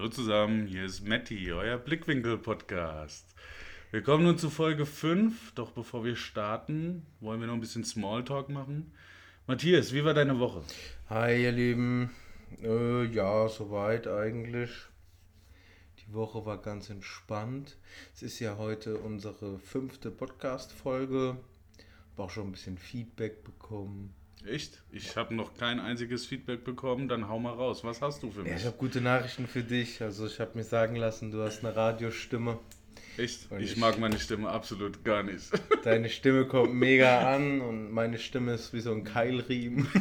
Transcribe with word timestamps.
Hallo 0.00 0.08
zusammen, 0.08 0.66
hier 0.66 0.86
ist 0.86 1.06
Matti, 1.06 1.52
euer 1.52 1.76
Blickwinkel-Podcast. 1.76 3.34
Wir 3.90 4.02
kommen 4.02 4.24
nun 4.24 4.38
zu 4.38 4.48
Folge 4.48 4.86
5, 4.86 5.52
doch 5.52 5.72
bevor 5.72 6.06
wir 6.06 6.16
starten, 6.16 7.04
wollen 7.20 7.38
wir 7.38 7.46
noch 7.46 7.52
ein 7.52 7.60
bisschen 7.60 7.84
Smalltalk 7.84 8.48
machen. 8.48 8.94
Matthias, 9.46 9.92
wie 9.92 10.02
war 10.02 10.14
deine 10.14 10.38
Woche? 10.38 10.62
Hi, 11.10 11.42
ihr 11.42 11.52
Lieben. 11.52 12.08
Äh, 12.62 13.12
ja, 13.12 13.46
soweit 13.50 14.06
eigentlich. 14.06 14.70
Die 15.98 16.14
Woche 16.14 16.46
war 16.46 16.62
ganz 16.62 16.88
entspannt. 16.88 17.76
Es 18.14 18.22
ist 18.22 18.40
ja 18.40 18.56
heute 18.56 18.96
unsere 18.96 19.58
fünfte 19.58 20.10
Podcast-Folge. 20.10 21.36
Habe 22.12 22.22
auch 22.22 22.30
schon 22.30 22.48
ein 22.48 22.52
bisschen 22.52 22.78
Feedback 22.78 23.44
bekommen. 23.44 24.14
Echt? 24.46 24.82
Ich 24.90 25.16
habe 25.16 25.34
noch 25.34 25.54
kein 25.54 25.80
einziges 25.80 26.26
Feedback 26.26 26.64
bekommen, 26.64 27.08
dann 27.08 27.28
hau 27.28 27.38
mal 27.38 27.52
raus. 27.52 27.84
Was 27.84 28.00
hast 28.00 28.22
du 28.22 28.30
für 28.30 28.42
mich? 28.42 28.50
Ja, 28.50 28.56
ich 28.56 28.64
habe 28.64 28.76
gute 28.76 29.00
Nachrichten 29.00 29.46
für 29.46 29.62
dich. 29.62 30.02
Also 30.02 30.26
ich 30.26 30.40
habe 30.40 30.56
mir 30.56 30.64
sagen 30.64 30.96
lassen, 30.96 31.30
du 31.30 31.42
hast 31.42 31.64
eine 31.64 31.76
Radiostimme. 31.76 32.58
Echt? 33.16 33.48
Ich, 33.58 33.72
ich, 33.72 33.76
mag 33.76 33.98
meine 33.98 34.18
Stimme 34.18 34.48
absolut 34.48 35.04
gar 35.04 35.22
nicht. 35.22 35.50
Deine 35.84 36.08
Stimme 36.08 36.46
kommt 36.46 36.74
mega 36.74 37.34
an 37.34 37.60
und 37.60 37.90
meine 37.90 38.18
Stimme 38.18 38.54
ist 38.54 38.72
wie 38.72 38.80
so 38.80 38.92
ein 38.92 39.04
Keilriemen. 39.04 39.88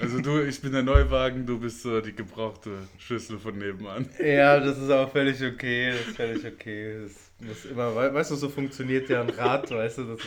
Also 0.00 0.20
du, 0.20 0.42
ich 0.42 0.60
bin 0.60 0.72
der 0.72 0.82
Neuwagen, 0.82 1.46
du 1.46 1.58
bist 1.58 1.82
so 1.82 2.00
die 2.00 2.12
gebrauchte 2.12 2.70
Schüssel 2.98 3.38
von 3.38 3.56
nebenan. 3.56 4.08
Ja, 4.18 4.58
das 4.58 4.78
ist 4.78 4.90
auch 4.90 5.10
völlig 5.10 5.40
okay. 5.42 5.92
Das 5.92 6.08
ist 6.08 6.16
völlig 6.16 6.44
okay. 6.44 7.02
Das 7.04 7.30
muss 7.46 7.64
immer, 7.64 7.94
weißt 7.94 8.32
du, 8.32 8.34
so 8.34 8.48
funktioniert 8.48 9.08
ja 9.08 9.22
ein 9.22 9.30
Rad, 9.30 9.70
weißt 9.70 9.98
du, 9.98 10.04
das 10.04 10.18
ist 10.20 10.26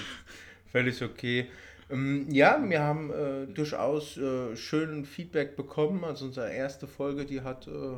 völlig 0.71 1.01
okay. 1.03 1.47
Ähm, 1.89 2.27
ja, 2.31 2.59
wir 2.67 2.81
haben 2.81 3.11
äh, 3.11 3.47
durchaus 3.47 4.17
äh, 4.17 4.55
schön 4.55 5.05
Feedback 5.05 5.55
bekommen. 5.55 6.03
Also 6.03 6.25
unsere 6.25 6.51
erste 6.51 6.87
Folge, 6.87 7.25
die 7.25 7.41
hat 7.41 7.67
äh, 7.67 7.97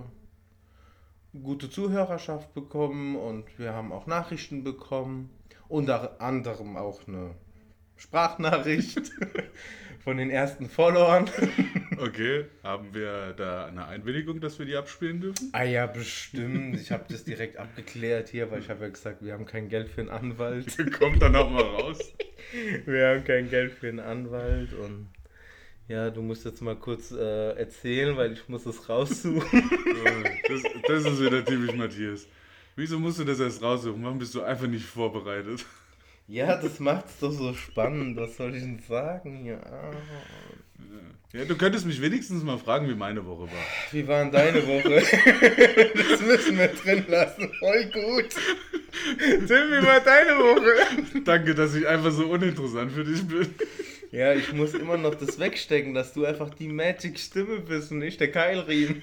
gute 1.42 1.70
Zuhörerschaft 1.70 2.54
bekommen 2.54 3.16
und 3.16 3.46
wir 3.58 3.74
haben 3.74 3.92
auch 3.92 4.08
Nachrichten 4.08 4.64
bekommen. 4.64 5.30
Unter 5.70 6.22
anderem 6.22 6.78
auch 6.78 7.08
eine 7.08 7.36
Sprachnachricht 7.98 9.12
von 10.08 10.16
den 10.16 10.30
ersten 10.30 10.70
Followern. 10.70 11.30
Okay, 12.00 12.46
haben 12.62 12.94
wir 12.94 13.34
da 13.36 13.66
eine 13.66 13.88
Einwilligung, 13.88 14.40
dass 14.40 14.60
wir 14.60 14.68
die 14.68 14.76
abspielen 14.76 15.20
dürfen? 15.20 15.50
Ah 15.52 15.64
ja, 15.64 15.88
bestimmt. 15.88 16.80
Ich 16.80 16.92
habe 16.92 17.06
das 17.10 17.24
direkt 17.24 17.58
abgeklärt 17.58 18.30
hier, 18.30 18.52
weil 18.52 18.60
ich 18.60 18.70
habe 18.70 18.84
ja 18.84 18.90
gesagt, 18.90 19.26
wir 19.26 19.34
haben 19.34 19.48
kein 19.48 19.68
Geld 19.68 19.90
für 19.90 20.02
einen 20.02 20.12
Anwalt. 20.12 20.78
Kommt 21.00 21.24
dann 21.24 21.36
auch 21.36 21.50
mal 21.50 21.64
raus. 21.64 21.98
Wir 22.86 23.08
haben 23.08 23.24
kein 23.24 23.50
Geld 23.50 23.72
für 23.72 23.90
einen 23.90 24.00
Anwalt 24.00 24.74
und 24.74 25.08
ja, 25.88 26.12
du 26.12 26.22
musst 26.22 26.46
jetzt 26.46 26.62
mal 26.62 26.76
kurz 26.76 27.12
äh, 27.12 27.54
erzählen, 27.54 28.16
weil 28.16 28.34
ich 28.34 28.48
muss 28.48 28.68
es 28.68 28.88
raussuchen. 28.88 29.64
das, 30.48 30.64
das 30.88 31.06
ist 31.14 31.20
wieder 31.20 31.44
typisch 31.44 31.76
Matthias. 31.76 32.28
Wieso 32.76 33.00
musst 33.00 33.18
du 33.20 33.24
das 33.24 33.40
erst 33.40 33.64
raussuchen? 33.64 34.04
Warum 34.04 34.20
bist 34.20 34.36
du 34.36 34.44
einfach 34.44 34.68
nicht 34.68 34.86
vorbereitet? 34.86 35.66
Ja, 36.28 36.58
das 36.58 36.80
macht's 36.80 37.20
doch 37.20 37.32
so 37.32 37.54
spannend. 37.54 38.18
Was 38.18 38.36
soll 38.36 38.54
ich 38.54 38.62
denn 38.62 38.80
sagen? 38.88 39.46
Ja. 39.46 39.62
ja, 41.32 41.46
du 41.46 41.56
könntest 41.56 41.86
mich 41.86 42.02
wenigstens 42.02 42.44
mal 42.44 42.58
fragen, 42.58 42.90
wie 42.90 42.96
meine 42.96 43.26
Woche 43.26 43.44
war. 43.44 43.66
Wie 43.92 44.06
war 44.06 44.24
denn 44.24 44.34
deine 44.34 44.68
Woche? 44.68 44.96
das 46.10 46.22
müssen 46.22 46.58
wir 46.58 46.68
drin 46.68 47.06
lassen. 47.08 47.50
Voll 47.60 47.86
gut. 47.86 48.36
Tim, 49.20 49.48
wie 49.48 49.86
war 49.86 50.02
deine 50.02 50.32
Woche? 50.32 51.22
Danke, 51.24 51.56
dass 51.56 51.74
ich 51.76 51.88
einfach 51.88 52.12
so 52.12 52.26
uninteressant 52.26 52.92
für 52.92 53.06
dich 53.06 53.26
bin. 53.26 53.48
Ja, 54.12 54.34
ich 54.34 54.52
muss 54.52 54.74
immer 54.74 54.98
noch 54.98 55.16
das 55.16 55.40
wegstecken, 55.40 55.94
dass 55.94 56.12
du 56.14 56.26
einfach 56.26 56.50
die 56.50 56.68
Magic-Stimme 56.68 57.60
bist 57.60 57.92
und 57.92 58.00
nicht 58.00 58.20
der 58.20 58.32
Keilriemen. 58.32 59.02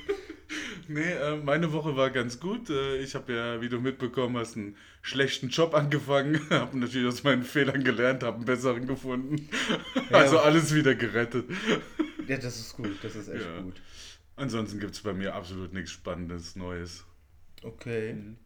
Nee, 0.89 1.13
äh, 1.13 1.37
meine 1.37 1.73
Woche 1.73 1.97
war 1.97 2.11
ganz 2.11 2.41
gut. 2.41 2.71
Äh, 2.71 2.99
ich 2.99 3.15
habe 3.15 3.33
ja, 3.33 3.61
wie 3.61 3.69
du 3.69 3.81
mitbekommen 3.81 4.37
hast, 4.37 4.57
einen 4.57 4.77
schlechten 5.03 5.49
Job 5.49 5.75
angefangen. 5.75 6.41
habe 6.51 6.79
natürlich 6.79 7.09
aus 7.09 7.23
meinen 7.23 7.43
Fehlern 7.43 7.85
gelernt, 7.85 8.23
habe 8.23 8.37
einen 8.37 8.45
besseren 8.45 8.87
gefunden. 8.87 9.49
Ja. 10.11 10.19
Also 10.19 10.39
alles 10.39 10.75
wieder 10.75 10.95
gerettet. 10.95 11.47
Ja, 12.27 12.39
das 12.39 12.59
ist 12.59 12.75
gut. 12.75 12.97
Das 13.03 13.15
ist 13.17 13.29
echt 13.29 13.45
ja. 13.45 13.61
gut. 13.61 13.83
Ansonsten 14.37 14.81
gibt 14.81 14.95
es 14.95 15.03
bei 15.03 15.13
mir 15.13 15.35
absolut 15.35 15.75
nichts 15.75 15.91
Spannendes, 15.91 16.57
Neues. 16.57 17.05
Okay. 17.63 18.15
Mhm. 18.15 18.37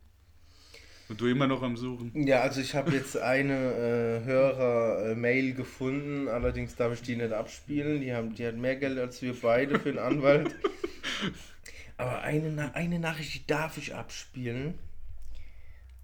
Und 1.08 1.20
du 1.20 1.26
immer 1.26 1.46
noch 1.46 1.62
am 1.62 1.76
Suchen? 1.76 2.12
Ja, 2.14 2.40
also 2.40 2.60
ich 2.60 2.74
habe 2.74 2.90
jetzt 2.90 3.16
eine 3.16 3.54
äh, 3.54 4.24
Hörer-Mail 4.24 5.54
gefunden, 5.54 6.28
allerdings 6.28 6.74
darf 6.74 6.92
ich 6.92 7.02
die 7.02 7.16
nicht 7.16 7.32
abspielen. 7.32 8.00
Die, 8.00 8.12
haben, 8.12 8.34
die 8.34 8.46
hat 8.46 8.56
mehr 8.56 8.76
Geld 8.76 8.98
als 8.98 9.22
wir 9.22 9.34
beide 9.40 9.78
für 9.78 9.90
einen 9.90 9.98
Anwalt. 9.98 10.54
Aber 11.98 12.22
eine, 12.22 12.74
eine 12.74 12.98
Nachricht, 12.98 13.34
die 13.34 13.46
darf 13.46 13.76
ich 13.76 13.94
abspielen. 13.94 14.78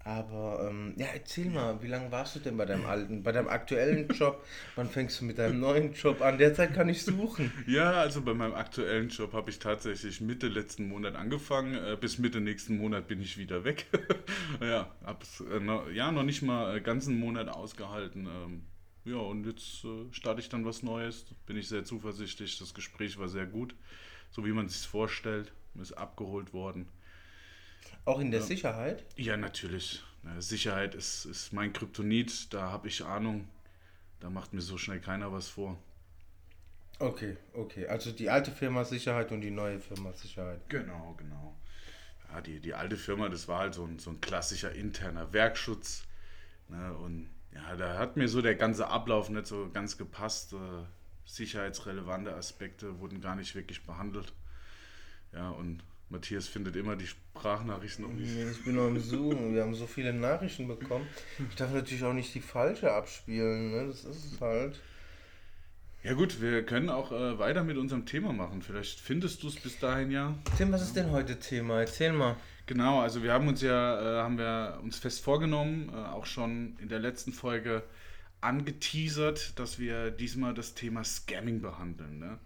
Aber 0.05 0.67
ähm, 0.69 0.93
ja, 0.97 1.07
erzähl 1.07 1.49
mal, 1.49 1.81
wie 1.81 1.87
lange 1.87 2.11
warst 2.11 2.35
du 2.35 2.39
denn 2.39 2.57
bei 2.57 2.65
deinem 2.65 2.85
alten, 2.85 3.23
bei 3.23 3.31
deinem 3.31 3.47
aktuellen 3.47 4.07
Job? 4.13 4.45
Wann 4.75 4.87
fängst 4.87 5.19
du 5.19 5.25
mit 5.25 5.39
deinem 5.39 5.59
neuen 5.59 5.93
Job 5.93 6.21
an? 6.21 6.37
Derzeit 6.37 6.75
kann 6.75 6.89
ich 6.89 7.03
suchen. 7.03 7.51
Ja, 7.65 7.93
also 7.93 8.21
bei 8.21 8.35
meinem 8.35 8.53
aktuellen 8.53 9.09
Job 9.09 9.33
habe 9.33 9.49
ich 9.49 9.57
tatsächlich 9.57 10.21
Mitte 10.21 10.47
letzten 10.47 10.89
Monat 10.89 11.15
angefangen. 11.15 11.73
Äh, 11.73 11.97
bis 11.99 12.19
Mitte 12.19 12.39
nächsten 12.39 12.77
Monat 12.77 13.07
bin 13.07 13.19
ich 13.19 13.39
wieder 13.39 13.63
weg. 13.63 13.87
ja, 14.61 14.93
hab's 15.03 15.39
äh, 15.39 15.59
noch, 15.59 15.89
ja 15.89 16.11
noch 16.11 16.23
nicht 16.23 16.43
mal 16.43 16.77
äh, 16.77 16.81
ganzen 16.81 17.19
Monat 17.19 17.47
ausgehalten. 17.47 18.27
Ähm, 18.27 18.61
ja, 19.05 19.17
und 19.17 19.47
jetzt 19.47 19.85
äh, 19.85 20.11
starte 20.11 20.39
ich 20.39 20.49
dann 20.49 20.65
was 20.65 20.83
Neues. 20.83 21.25
Bin 21.47 21.57
ich 21.57 21.67
sehr 21.67 21.83
zuversichtlich. 21.83 22.59
Das 22.59 22.75
Gespräch 22.75 23.17
war 23.17 23.27
sehr 23.27 23.47
gut, 23.47 23.73
so 24.35 24.45
wie 24.45 24.51
man 24.51 24.65
es 24.65 24.81
sich 24.81 24.87
vorstellt. 24.87 25.53
Ist 25.81 25.93
abgeholt 25.93 26.53
worden. 26.53 26.87
Auch 28.05 28.19
in 28.19 28.31
der 28.31 28.41
ja. 28.41 28.45
Sicherheit? 28.45 29.03
Ja, 29.17 29.35
natürlich. 29.35 30.03
Sicherheit 30.39 30.95
ist, 30.95 31.25
ist 31.25 31.53
mein 31.53 31.73
Kryptonit, 31.73 32.53
da 32.53 32.71
habe 32.71 32.87
ich 32.87 33.03
Ahnung. 33.03 33.47
Da 34.19 34.29
macht 34.29 34.53
mir 34.53 34.61
so 34.61 34.77
schnell 34.77 34.99
keiner 34.99 35.31
was 35.31 35.49
vor. 35.49 35.77
Okay, 36.99 37.37
okay. 37.53 37.87
Also 37.87 38.11
die 38.11 38.29
alte 38.29 38.51
Firma 38.51 38.83
Sicherheit 38.85 39.31
und 39.31 39.41
die 39.41 39.51
neue 39.51 39.79
Firma 39.79 40.13
Sicherheit. 40.13 40.61
Genau, 40.69 41.13
genau. 41.17 41.55
Ja, 42.31 42.41
die, 42.41 42.59
die 42.59 42.73
alte 42.73 42.95
Firma, 42.95 43.29
das 43.29 43.47
war 43.47 43.59
halt 43.59 43.73
so 43.73 43.85
ein, 43.85 43.99
so 43.99 44.11
ein 44.11 44.21
klassischer 44.21 44.71
interner 44.71 45.33
Werkschutz. 45.33 46.03
Ne? 46.69 46.93
Und 46.93 47.29
ja, 47.53 47.75
da 47.75 47.97
hat 47.97 48.17
mir 48.17 48.27
so 48.27 48.41
der 48.41 48.55
ganze 48.55 48.87
Ablauf 48.87 49.29
nicht 49.29 49.47
so 49.47 49.69
ganz 49.71 49.97
gepasst. 49.97 50.55
Sicherheitsrelevante 51.25 52.33
Aspekte 52.35 52.99
wurden 52.99 53.21
gar 53.21 53.35
nicht 53.35 53.55
wirklich 53.55 53.85
behandelt. 53.85 54.33
Ja, 55.33 55.49
und 55.49 55.83
Matthias 56.09 56.47
findet 56.47 56.75
immer 56.75 56.95
die 56.95 57.07
Sprachnachrichten 57.07 58.05
noch 58.05 58.13
nicht. 58.13 58.35
Ich 58.35 58.63
bin 58.63 58.75
noch 58.75 58.87
im 58.87 58.99
Suchen. 58.99 59.53
Wir 59.53 59.63
haben 59.63 59.73
so 59.73 59.87
viele 59.87 60.13
Nachrichten 60.13 60.67
bekommen. 60.67 61.07
Ich 61.49 61.55
darf 61.55 61.73
natürlich 61.73 62.03
auch 62.03 62.13
nicht 62.13 62.33
die 62.35 62.41
falsche 62.41 62.91
abspielen. 62.91 63.71
Ne? 63.71 63.87
Das 63.87 64.05
ist 64.05 64.33
es 64.33 64.41
halt. 64.41 64.79
Ja 66.03 66.13
gut, 66.13 66.39
wir 66.39 66.63
können 66.63 66.89
auch 66.89 67.11
äh, 67.11 67.39
weiter 67.39 67.63
mit 67.63 67.77
unserem 67.77 68.05
Thema 68.05 68.31
machen. 68.31 68.61
Vielleicht 68.61 68.99
findest 68.99 69.41
du 69.41 69.47
es 69.47 69.55
bis 69.55 69.79
dahin 69.79 70.11
ja. 70.11 70.35
Tim, 70.55 70.71
was 70.71 70.83
ist 70.83 70.95
denn 70.95 71.09
heute 71.09 71.39
Thema? 71.39 71.79
Erzähl 71.79 72.13
mal. 72.13 72.35
Genau, 72.67 73.01
also 73.01 73.23
wir 73.23 73.33
haben 73.33 73.47
uns 73.47 73.61
ja, 73.61 74.19
äh, 74.19 74.23
haben 74.23 74.37
wir 74.37 74.79
uns 74.83 74.99
fest 74.99 75.23
vorgenommen, 75.23 75.89
äh, 75.89 75.95
auch 75.95 76.27
schon 76.27 76.77
in 76.79 76.89
der 76.89 76.99
letzten 76.99 77.33
Folge 77.33 77.81
angeteasert, 78.45 79.59
dass 79.59 79.79
wir 79.79 80.11
diesmal 80.11 80.53
das 80.53 80.75
Thema 80.75 81.03
Scamming 81.03 81.61
behandeln. 81.61 82.19
Ne? 82.19 82.39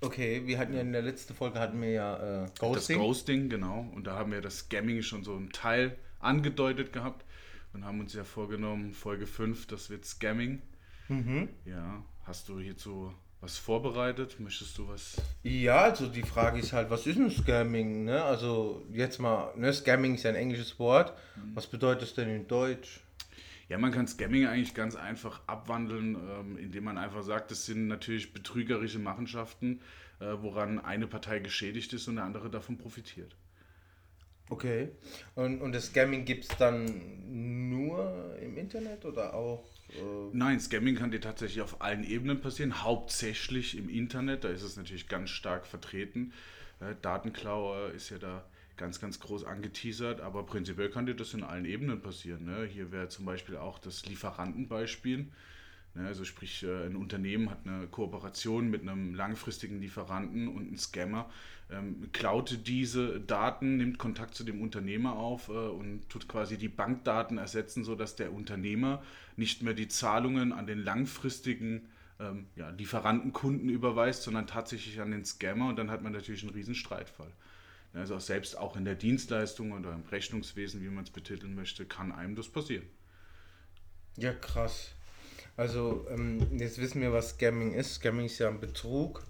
Okay, 0.00 0.42
wir 0.46 0.58
hatten 0.58 0.74
ja 0.74 0.82
in 0.82 0.92
der 0.92 1.02
letzten 1.02 1.34
Folge 1.34 1.58
hatten 1.58 1.80
wir 1.80 1.90
ja 1.90 2.44
äh, 2.44 2.48
Ghosting. 2.58 2.98
Das 2.98 3.06
Ghosting, 3.06 3.48
genau. 3.48 3.90
Und 3.94 4.06
da 4.06 4.16
haben 4.16 4.30
wir 4.30 4.42
das 4.42 4.58
Scamming 4.58 5.02
schon 5.02 5.24
so 5.24 5.34
einen 5.34 5.50
Teil 5.50 5.96
angedeutet 6.20 6.92
gehabt 6.92 7.24
und 7.72 7.84
haben 7.84 8.00
uns 8.00 8.12
ja 8.12 8.24
vorgenommen, 8.24 8.92
Folge 8.92 9.26
5, 9.26 9.66
das 9.66 9.90
wird 9.90 10.04
Scamming. 10.04 10.60
Mhm. 11.08 11.48
Ja, 11.64 12.04
hast 12.24 12.48
du 12.48 12.60
hierzu 12.60 13.12
was 13.40 13.58
vorbereitet? 13.58 14.40
Möchtest 14.40 14.76
du 14.76 14.88
was? 14.88 15.16
Ja, 15.42 15.82
also 15.82 16.06
die 16.08 16.22
Frage 16.22 16.58
ist 16.58 16.72
halt, 16.72 16.90
was 16.90 17.06
ist 17.06 17.16
ein 17.16 17.30
Scamming? 17.30 18.04
Ne? 18.04 18.22
Also 18.22 18.84
jetzt 18.92 19.18
mal, 19.18 19.52
ne, 19.56 19.72
Scamming 19.72 20.16
ist 20.16 20.24
ja 20.24 20.30
ein 20.30 20.36
englisches 20.36 20.78
Wort. 20.78 21.16
Mhm. 21.36 21.54
Was 21.54 21.66
bedeutet 21.66 22.08
es 22.08 22.14
denn 22.14 22.28
in 22.28 22.48
Deutsch? 22.48 23.00
Ja, 23.68 23.78
man 23.78 23.90
kann 23.90 24.06
Scamming 24.06 24.46
eigentlich 24.46 24.74
ganz 24.74 24.94
einfach 24.94 25.40
abwandeln, 25.46 26.14
ähm, 26.14 26.58
indem 26.58 26.84
man 26.84 26.98
einfach 26.98 27.22
sagt, 27.22 27.50
das 27.50 27.66
sind 27.66 27.88
natürlich 27.88 28.32
betrügerische 28.32 29.00
Machenschaften, 29.00 29.80
äh, 30.20 30.26
woran 30.40 30.78
eine 30.78 31.06
Partei 31.06 31.40
geschädigt 31.40 31.92
ist 31.92 32.06
und 32.06 32.16
der 32.16 32.24
andere 32.24 32.48
davon 32.48 32.78
profitiert. 32.78 33.34
Okay. 34.48 34.90
Und, 35.34 35.60
und 35.60 35.72
das 35.72 35.86
Scamming 35.86 36.24
gibt 36.24 36.44
es 36.44 36.56
dann 36.56 36.86
nur 37.80 38.36
im 38.40 38.56
Internet 38.56 39.04
oder 39.04 39.34
auch? 39.34 39.64
Äh 39.88 40.30
Nein, 40.32 40.60
Scamming 40.60 40.94
kann 40.94 41.10
dir 41.10 41.20
tatsächlich 41.20 41.60
auf 41.62 41.80
allen 41.82 42.04
Ebenen 42.04 42.40
passieren, 42.40 42.84
hauptsächlich 42.84 43.76
im 43.76 43.88
Internet, 43.88 44.44
da 44.44 44.48
ist 44.48 44.62
es 44.62 44.76
natürlich 44.76 45.08
ganz 45.08 45.30
stark 45.30 45.66
vertreten. 45.66 46.32
Äh, 46.78 46.94
Datenklau 47.02 47.88
ist 47.88 48.10
ja 48.10 48.18
da 48.18 48.44
ganz, 48.76 49.00
ganz 49.00 49.20
groß 49.20 49.44
angeteasert, 49.44 50.20
aber 50.20 50.44
prinzipiell 50.44 50.90
kann 50.90 51.06
dir 51.06 51.14
das 51.14 51.34
in 51.34 51.42
allen 51.42 51.64
Ebenen 51.64 52.00
passieren. 52.00 52.44
Ne? 52.44 52.64
Hier 52.64 52.92
wäre 52.92 53.08
zum 53.08 53.24
Beispiel 53.24 53.56
auch 53.56 53.78
das 53.78 54.06
Lieferantenbeispiel. 54.06 55.28
Ne, 55.94 56.06
also 56.06 56.24
sprich, 56.24 56.62
äh, 56.62 56.86
ein 56.86 56.96
Unternehmen 56.96 57.50
hat 57.50 57.66
eine 57.66 57.86
Kooperation 57.86 58.68
mit 58.70 58.82
einem 58.82 59.14
langfristigen 59.14 59.80
Lieferanten 59.80 60.46
und 60.48 60.72
ein 60.72 60.76
Scammer 60.76 61.30
ähm, 61.70 62.08
klaut 62.12 62.66
diese 62.66 63.20
Daten, 63.20 63.78
nimmt 63.78 63.98
Kontakt 63.98 64.34
zu 64.34 64.44
dem 64.44 64.62
Unternehmer 64.62 65.14
auf 65.14 65.48
äh, 65.48 65.52
und 65.52 66.08
tut 66.08 66.28
quasi 66.28 66.58
die 66.58 66.68
Bankdaten 66.68 67.38
ersetzen, 67.38 67.82
sodass 67.82 68.14
der 68.14 68.32
Unternehmer 68.32 69.02
nicht 69.36 69.62
mehr 69.62 69.74
die 69.74 69.88
Zahlungen 69.88 70.52
an 70.52 70.66
den 70.66 70.78
langfristigen 70.78 71.88
ähm, 72.20 72.46
ja, 72.54 72.70
Lieferantenkunden 72.70 73.68
überweist, 73.68 74.22
sondern 74.22 74.46
tatsächlich 74.46 75.00
an 75.00 75.10
den 75.10 75.24
Scammer 75.24 75.68
und 75.68 75.76
dann 75.76 75.90
hat 75.90 76.02
man 76.02 76.12
natürlich 76.12 76.42
einen 76.42 76.54
riesen 76.54 76.74
Streitfall. 76.74 77.32
Also 77.96 78.18
selbst 78.18 78.58
auch 78.58 78.76
in 78.76 78.84
der 78.84 78.94
Dienstleistung 78.94 79.72
oder 79.72 79.92
im 79.92 80.02
Rechnungswesen, 80.02 80.82
wie 80.82 80.88
man 80.88 81.04
es 81.04 81.10
betiteln 81.10 81.54
möchte, 81.54 81.86
kann 81.86 82.12
einem 82.12 82.36
das 82.36 82.48
passieren. 82.48 82.86
Ja, 84.16 84.32
krass. 84.32 84.92
Also, 85.56 86.06
ähm, 86.10 86.58
jetzt 86.58 86.78
wissen 86.78 87.00
wir, 87.00 87.12
was 87.12 87.30
Scamming 87.30 87.72
ist. 87.72 87.94
Scamming 87.94 88.26
ist 88.26 88.38
ja 88.38 88.48
ein 88.48 88.60
Betrug. 88.60 89.24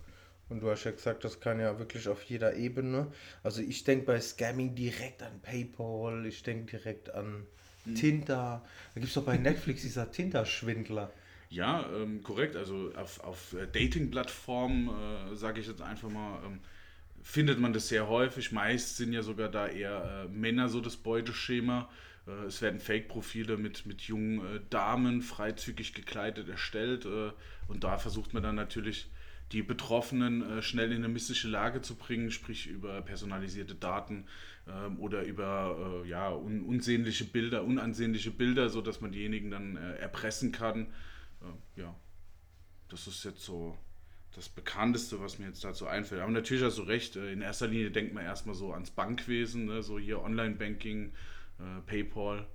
Und 0.48 0.60
du 0.60 0.70
hast 0.70 0.84
ja 0.84 0.92
gesagt, 0.92 1.24
das 1.24 1.40
kann 1.40 1.58
ja 1.58 1.78
wirklich 1.78 2.06
auf 2.08 2.22
jeder 2.22 2.54
Ebene. 2.54 3.10
Also 3.42 3.62
ich 3.62 3.82
denke 3.82 4.06
bei 4.06 4.20
Scamming 4.20 4.76
direkt 4.76 5.22
an 5.22 5.40
PayPal, 5.42 6.24
ich 6.24 6.42
denke 6.44 6.78
direkt 6.78 7.12
an 7.12 7.46
mhm. 7.84 7.94
Tinder. 7.96 8.62
Da 8.94 9.00
gibt 9.00 9.08
es 9.08 9.14
doch 9.14 9.24
bei 9.24 9.38
Netflix 9.38 9.82
dieser 9.82 10.10
Tinder-Schwindler. 10.10 11.10
Ja, 11.48 11.88
ähm, 11.92 12.22
korrekt. 12.22 12.54
Also 12.54 12.92
auf, 12.94 13.20
auf 13.24 13.56
Dating-Plattformen, 13.72 14.88
äh, 15.32 15.34
sage 15.34 15.60
ich 15.60 15.66
jetzt 15.66 15.82
einfach 15.82 16.08
mal, 16.08 16.40
ähm, 16.44 16.60
findet 17.26 17.58
man 17.58 17.72
das 17.72 17.88
sehr 17.88 18.08
häufig. 18.08 18.52
Meist 18.52 18.96
sind 18.96 19.12
ja 19.12 19.20
sogar 19.20 19.48
da 19.48 19.66
eher 19.66 20.26
äh, 20.26 20.28
Männer 20.28 20.68
so 20.68 20.80
das 20.80 20.96
Beuteschema. 20.96 21.90
Äh, 22.28 22.46
es 22.46 22.62
werden 22.62 22.78
Fake-Profile 22.78 23.56
mit, 23.56 23.84
mit 23.84 24.02
jungen 24.02 24.38
äh, 24.38 24.60
Damen 24.70 25.22
freizügig 25.22 25.92
gekleidet 25.92 26.48
erstellt 26.48 27.04
äh, 27.04 27.32
und 27.66 27.82
da 27.82 27.98
versucht 27.98 28.32
man 28.32 28.44
dann 28.44 28.54
natürlich 28.54 29.10
die 29.50 29.62
Betroffenen 29.62 30.60
schnell 30.60 30.90
in 30.90 30.98
eine 30.98 31.08
missliche 31.08 31.46
Lage 31.46 31.80
zu 31.80 31.94
bringen, 31.94 32.32
sprich 32.32 32.66
über 32.66 33.00
personalisierte 33.02 33.76
Daten 33.76 34.26
ähm, 34.68 34.98
oder 34.98 35.22
über 35.22 36.02
ja, 36.04 36.32
un 36.32 36.62
unsehnliche 36.62 37.24
Bilder, 37.24 37.62
unansehnliche 37.62 38.32
Bilder, 38.32 38.70
sodass 38.70 39.00
man 39.00 39.12
diejenigen 39.12 39.52
dann 39.52 39.76
erpressen 39.76 40.50
kann. 40.50 40.88
ja, 41.76 41.94
das 42.88 43.06
ist 43.06 43.24
jetzt 43.24 43.44
so 43.44 43.78
das 44.34 44.48
Bekannteste, 44.48 45.20
was 45.20 45.38
mir 45.38 45.46
jetzt 45.46 45.64
dazu 45.64 45.86
einfällt. 45.86 46.20
Aber 46.20 46.30
natürlich 46.30 46.62
hast 46.62 46.78
du 46.78 46.82
recht, 46.82 47.16
in 47.16 47.40
erster 47.40 47.68
Linie 47.68 47.90
denkt 47.90 48.12
man 48.12 48.24
erstmal 48.24 48.54
so 48.54 48.72
ans 48.72 48.90
Bankwesen, 48.90 49.66
ne? 49.66 49.82
so 49.82 49.98
hier 49.98 50.22
Online-Banking, 50.22 51.12
äh, 51.58 51.80
PayPal. 51.86 52.46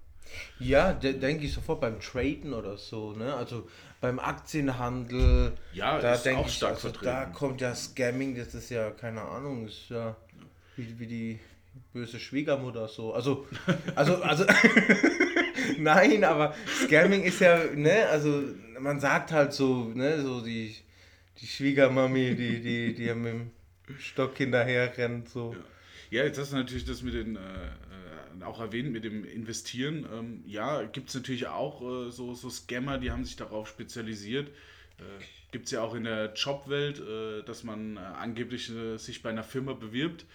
Ja, 0.60 0.94
de 0.94 1.14
denke 1.14 1.46
ich 1.46 1.54
sofort 1.54 1.82
beim 1.82 2.00
Traden 2.00 2.54
oder 2.54 2.78
so, 2.78 3.14
ne? 3.14 3.34
Also 3.34 3.68
beim 4.00 4.20
Aktienhandel. 4.20 5.54
Ja, 5.74 6.00
da 6.00 6.16
denke 6.16 6.48
ich, 6.48 6.64
also 6.64 6.90
da 6.90 7.26
kommt 7.26 7.62
ja 7.62 7.74
Scamming, 7.74 8.36
das 8.36 8.54
ist 8.54 8.70
ja, 8.70 8.92
keine 8.92 9.22
Ahnung, 9.22 9.66
ist 9.66 9.90
ja 9.90 10.16
wie, 10.76 11.00
wie 11.00 11.08
die 11.08 11.40
böse 11.94 12.20
Schwiegermutter 12.20 12.88
so. 12.88 13.14
Also, 13.14 13.48
also, 13.96 14.22
also, 14.22 14.46
nein, 15.78 16.24
aber 16.24 16.56
Scamming 16.84 17.24
ist 17.24 17.42
ja, 17.42 17.64
ne, 17.74 18.08
also 18.08 18.44
man 18.80 19.00
sagt 19.00 19.32
halt 19.32 19.54
so, 19.54 19.92
ne, 19.94 20.22
so 20.22 20.42
die, 20.42 20.76
die 21.40 21.48
Schwiegermami, 21.48 22.36
die, 22.36 22.62
die, 22.62 22.94
die 22.94 23.14
mit 23.14 23.34
dem 23.34 23.52
Stock 24.00 24.38
hinterher 24.38 24.98
rennt, 24.98 25.30
so. 25.30 25.56
Ja, 26.10 26.20
ja 26.20 26.26
jetzt 26.26 26.40
hast 26.40 26.52
du 26.52 26.58
natürlich 26.58 26.86
das 26.86 27.02
mit 27.02 27.14
den 27.14 27.36
äh, 27.36 27.72
auch 28.44 28.60
erwähnt 28.60 28.92
mit 28.92 29.04
dem 29.04 29.24
Investieren. 29.26 30.06
Ähm, 30.12 30.44
ja, 30.46 30.84
gibt 30.84 31.10
es 31.10 31.16
natürlich 31.16 31.48
auch 31.48 31.82
äh, 31.82 32.12
so, 32.12 32.34
so 32.34 32.50
Scammer, 32.50 32.98
die 32.98 33.12
haben 33.12 33.26
sich 33.26 33.36
darauf 33.36 33.68
spezialisiert. 33.68 34.50
Äh, 35.00 35.24
gibt 35.52 35.66
es 35.66 35.72
ja 35.72 35.82
auch 35.82 35.96
in 35.96 36.06
der 36.06 36.34
Jobwelt, 36.34 37.00
äh, 37.00 37.44
dass 37.44 37.64
man 37.64 37.98
äh, 37.98 38.00
angeblich 38.00 38.70
äh, 38.70 38.98
sich 38.98 39.22
bei 39.22 39.30
einer 39.30 39.44
Firma 39.44 39.74
bewirbt, 39.74 40.26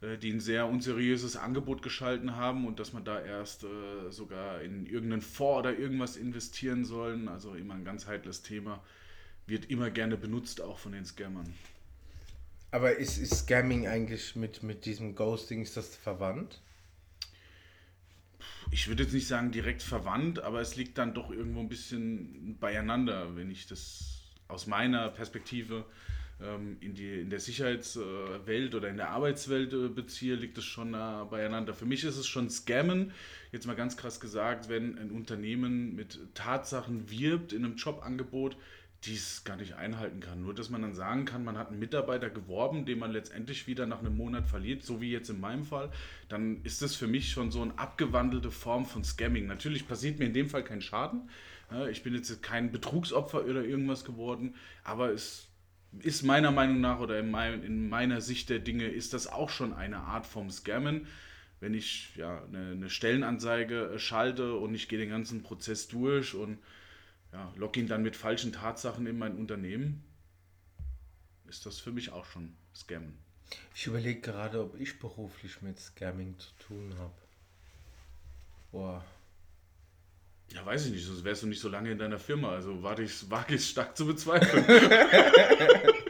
äh, 0.00 0.18
die 0.18 0.32
ein 0.32 0.40
sehr 0.40 0.66
unseriöses 0.66 1.36
Angebot 1.36 1.82
geschalten 1.82 2.36
haben 2.36 2.66
und 2.66 2.80
dass 2.80 2.92
man 2.92 3.04
da 3.04 3.20
erst 3.20 3.64
sogar 4.10 4.62
in 4.62 4.86
irgendeinen 4.86 5.22
Fonds 5.22 5.60
oder 5.60 5.78
irgendwas 5.78 6.16
investieren 6.16 6.84
sollen. 6.84 7.28
Also 7.28 7.54
immer 7.54 7.74
ein 7.74 7.84
ganz 7.84 8.06
heikles 8.06 8.42
Thema. 8.42 8.82
Wird 9.46 9.70
immer 9.70 9.90
gerne 9.90 10.16
benutzt, 10.16 10.60
auch 10.60 10.78
von 10.78 10.92
den 10.92 11.04
Scammern. 11.04 11.52
Aber 12.70 12.96
ist, 12.96 13.18
ist 13.18 13.40
Scamming 13.40 13.86
eigentlich 13.86 14.36
mit, 14.36 14.62
mit 14.62 14.86
diesem 14.86 15.14
Ghosting, 15.14 15.62
ist 15.62 15.76
das 15.76 15.94
verwandt? 15.94 16.60
ich 18.72 18.88
würde 18.88 19.02
jetzt 19.02 19.12
nicht 19.12 19.28
sagen 19.28 19.52
direkt 19.52 19.82
verwandt, 19.82 20.40
aber 20.40 20.60
es 20.60 20.76
liegt 20.76 20.96
dann 20.96 21.12
doch 21.12 21.30
irgendwo 21.30 21.60
ein 21.60 21.68
bisschen 21.68 22.56
beieinander, 22.58 23.36
wenn 23.36 23.50
ich 23.50 23.66
das 23.66 24.22
aus 24.48 24.66
meiner 24.66 25.10
Perspektive 25.10 25.84
ähm, 26.40 26.78
in, 26.80 26.94
die, 26.94 27.20
in 27.20 27.28
der 27.28 27.38
Sicherheitswelt 27.38 28.74
oder 28.74 28.88
in 28.88 28.96
der 28.96 29.10
Arbeitswelt 29.10 29.74
äh, 29.74 29.88
beziehe, 29.88 30.36
liegt 30.36 30.56
es 30.56 30.64
schon 30.64 30.92
nah 30.92 31.24
beieinander. 31.24 31.74
Für 31.74 31.84
mich 31.84 32.02
ist 32.04 32.16
es 32.16 32.26
schon 32.26 32.48
Scammen, 32.48 33.12
jetzt 33.52 33.66
mal 33.66 33.76
ganz 33.76 33.98
krass 33.98 34.20
gesagt, 34.20 34.70
wenn 34.70 34.98
ein 34.98 35.10
Unternehmen 35.10 35.94
mit 35.94 36.18
Tatsachen 36.34 37.10
wirbt 37.10 37.52
in 37.52 37.66
einem 37.66 37.76
Jobangebot, 37.76 38.56
dies 39.04 39.42
gar 39.44 39.56
nicht 39.56 39.74
einhalten 39.74 40.20
kann. 40.20 40.42
Nur, 40.42 40.54
dass 40.54 40.70
man 40.70 40.82
dann 40.82 40.94
sagen 40.94 41.24
kann, 41.24 41.44
man 41.44 41.58
hat 41.58 41.68
einen 41.68 41.78
Mitarbeiter 41.78 42.30
geworben, 42.30 42.86
den 42.86 42.98
man 42.98 43.10
letztendlich 43.10 43.66
wieder 43.66 43.86
nach 43.86 43.98
einem 43.98 44.16
Monat 44.16 44.46
verliert, 44.46 44.84
so 44.84 45.00
wie 45.00 45.10
jetzt 45.10 45.28
in 45.28 45.40
meinem 45.40 45.64
Fall, 45.64 45.90
dann 46.28 46.62
ist 46.62 46.82
das 46.82 46.94
für 46.94 47.08
mich 47.08 47.30
schon 47.30 47.50
so 47.50 47.62
eine 47.62 47.76
abgewandelte 47.78 48.50
Form 48.50 48.86
von 48.86 49.02
Scamming. 49.02 49.46
Natürlich 49.46 49.88
passiert 49.88 50.18
mir 50.18 50.26
in 50.26 50.34
dem 50.34 50.48
Fall 50.48 50.62
kein 50.62 50.80
Schaden. 50.80 51.28
Ich 51.90 52.02
bin 52.02 52.14
jetzt 52.14 52.42
kein 52.42 52.70
Betrugsopfer 52.70 53.44
oder 53.44 53.64
irgendwas 53.64 54.04
geworden, 54.04 54.54
aber 54.84 55.10
es 55.10 55.48
ist 56.00 56.22
meiner 56.22 56.50
Meinung 56.50 56.80
nach 56.80 57.00
oder 57.00 57.18
in, 57.18 57.30
mein, 57.30 57.62
in 57.62 57.88
meiner 57.88 58.20
Sicht 58.20 58.50
der 58.50 58.58
Dinge 58.58 58.86
ist 58.86 59.14
das 59.14 59.26
auch 59.26 59.50
schon 59.50 59.72
eine 59.72 59.98
Art 59.98 60.26
vom 60.26 60.50
Scammen. 60.50 61.06
Wenn 61.60 61.74
ich 61.74 62.14
ja, 62.16 62.42
eine, 62.44 62.72
eine 62.72 62.90
Stellenanzeige 62.90 63.94
schalte 63.98 64.54
und 64.54 64.74
ich 64.74 64.88
gehe 64.88 64.98
den 64.98 65.10
ganzen 65.10 65.42
Prozess 65.42 65.88
durch 65.88 66.34
und 66.34 66.58
ja, 67.32 67.52
logge 67.56 67.80
ihn 67.80 67.86
dann 67.86 68.02
mit 68.02 68.16
falschen 68.16 68.52
Tatsachen 68.52 69.06
in 69.06 69.18
mein 69.18 69.36
Unternehmen, 69.36 70.04
ist 71.48 71.66
das 71.66 71.80
für 71.80 71.92
mich 71.92 72.12
auch 72.12 72.24
schon 72.24 72.54
Scammen. 72.74 73.18
Ich 73.74 73.86
überlege 73.86 74.20
gerade, 74.20 74.62
ob 74.62 74.80
ich 74.80 74.98
beruflich 74.98 75.60
mit 75.62 75.78
Scamming 75.78 76.38
zu 76.38 76.48
tun 76.66 76.94
habe. 76.98 77.12
Boah. 78.70 79.04
Ja, 80.54 80.64
weiß 80.64 80.86
ich 80.86 80.92
nicht, 80.92 81.06
sonst 81.06 81.24
wärst 81.24 81.42
du 81.42 81.46
nicht 81.46 81.60
so 81.60 81.68
lange 81.68 81.90
in 81.90 81.98
deiner 81.98 82.18
Firma. 82.18 82.50
Also 82.50 82.82
wage 82.82 83.02
ich, 83.02 83.30
wage 83.30 83.54
ich 83.54 83.68
stark 83.68 83.96
zu 83.96 84.06
bezweifeln. 84.06 84.64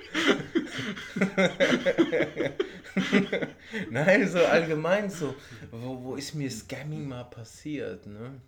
Nein, 3.90 4.28
so 4.28 4.44
allgemein 4.44 5.10
so. 5.10 5.34
Wo, 5.70 6.02
wo 6.02 6.16
ist 6.16 6.34
mir 6.34 6.50
Scamming 6.50 7.08
mal 7.08 7.24
passiert, 7.24 8.06
ne? 8.06 8.40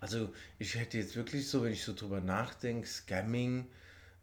Also 0.00 0.32
ich 0.58 0.74
hätte 0.76 0.98
jetzt 0.98 1.14
wirklich 1.16 1.48
so, 1.48 1.62
wenn 1.62 1.72
ich 1.72 1.84
so 1.84 1.94
drüber 1.94 2.20
nachdenke, 2.20 2.86
Scamming, 2.86 3.66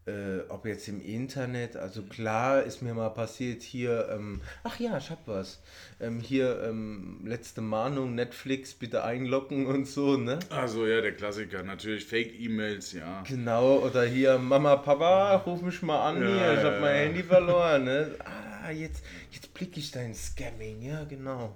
äh, 0.07 0.39
ob 0.49 0.65
jetzt 0.65 0.87
im 0.87 1.01
Internet, 1.01 1.75
also 1.75 2.01
klar 2.01 2.63
ist 2.63 2.81
mir 2.81 2.93
mal 2.93 3.09
passiert 3.09 3.61
hier, 3.61 4.09
ähm, 4.11 4.41
ach 4.63 4.79
ja, 4.79 4.97
ich 4.97 5.09
hab 5.11 5.27
was, 5.27 5.61
ähm, 5.99 6.19
hier 6.19 6.63
ähm, 6.63 7.21
letzte 7.25 7.61
Mahnung, 7.61 8.15
Netflix, 8.15 8.73
bitte 8.73 9.03
einloggen 9.03 9.67
und 9.67 9.85
so, 9.85 10.17
ne? 10.17 10.39
Also 10.49 10.87
ja, 10.87 11.01
der 11.01 11.11
Klassiker, 11.11 11.61
natürlich 11.61 12.05
Fake-E-Mails, 12.05 12.93
ja. 12.93 13.21
Genau, 13.27 13.79
oder 13.79 14.05
hier, 14.05 14.39
Mama, 14.39 14.77
Papa, 14.77 15.35
ruf 15.35 15.61
mich 15.61 15.81
mal 15.81 16.09
an 16.09 16.21
ja, 16.21 16.27
hier, 16.27 16.53
ich 16.53 16.63
hab 16.63 16.73
ja, 16.73 16.79
mein 16.79 16.95
ja. 16.95 17.01
Handy 17.01 17.23
verloren, 17.23 17.83
ne? 17.83 18.15
Ah, 18.63 18.71
jetzt, 18.71 19.03
jetzt 19.31 19.53
blicke 19.53 19.79
ich 19.79 19.91
dein 19.91 20.15
Scamming, 20.15 20.81
ja, 20.81 21.03
genau. 21.03 21.55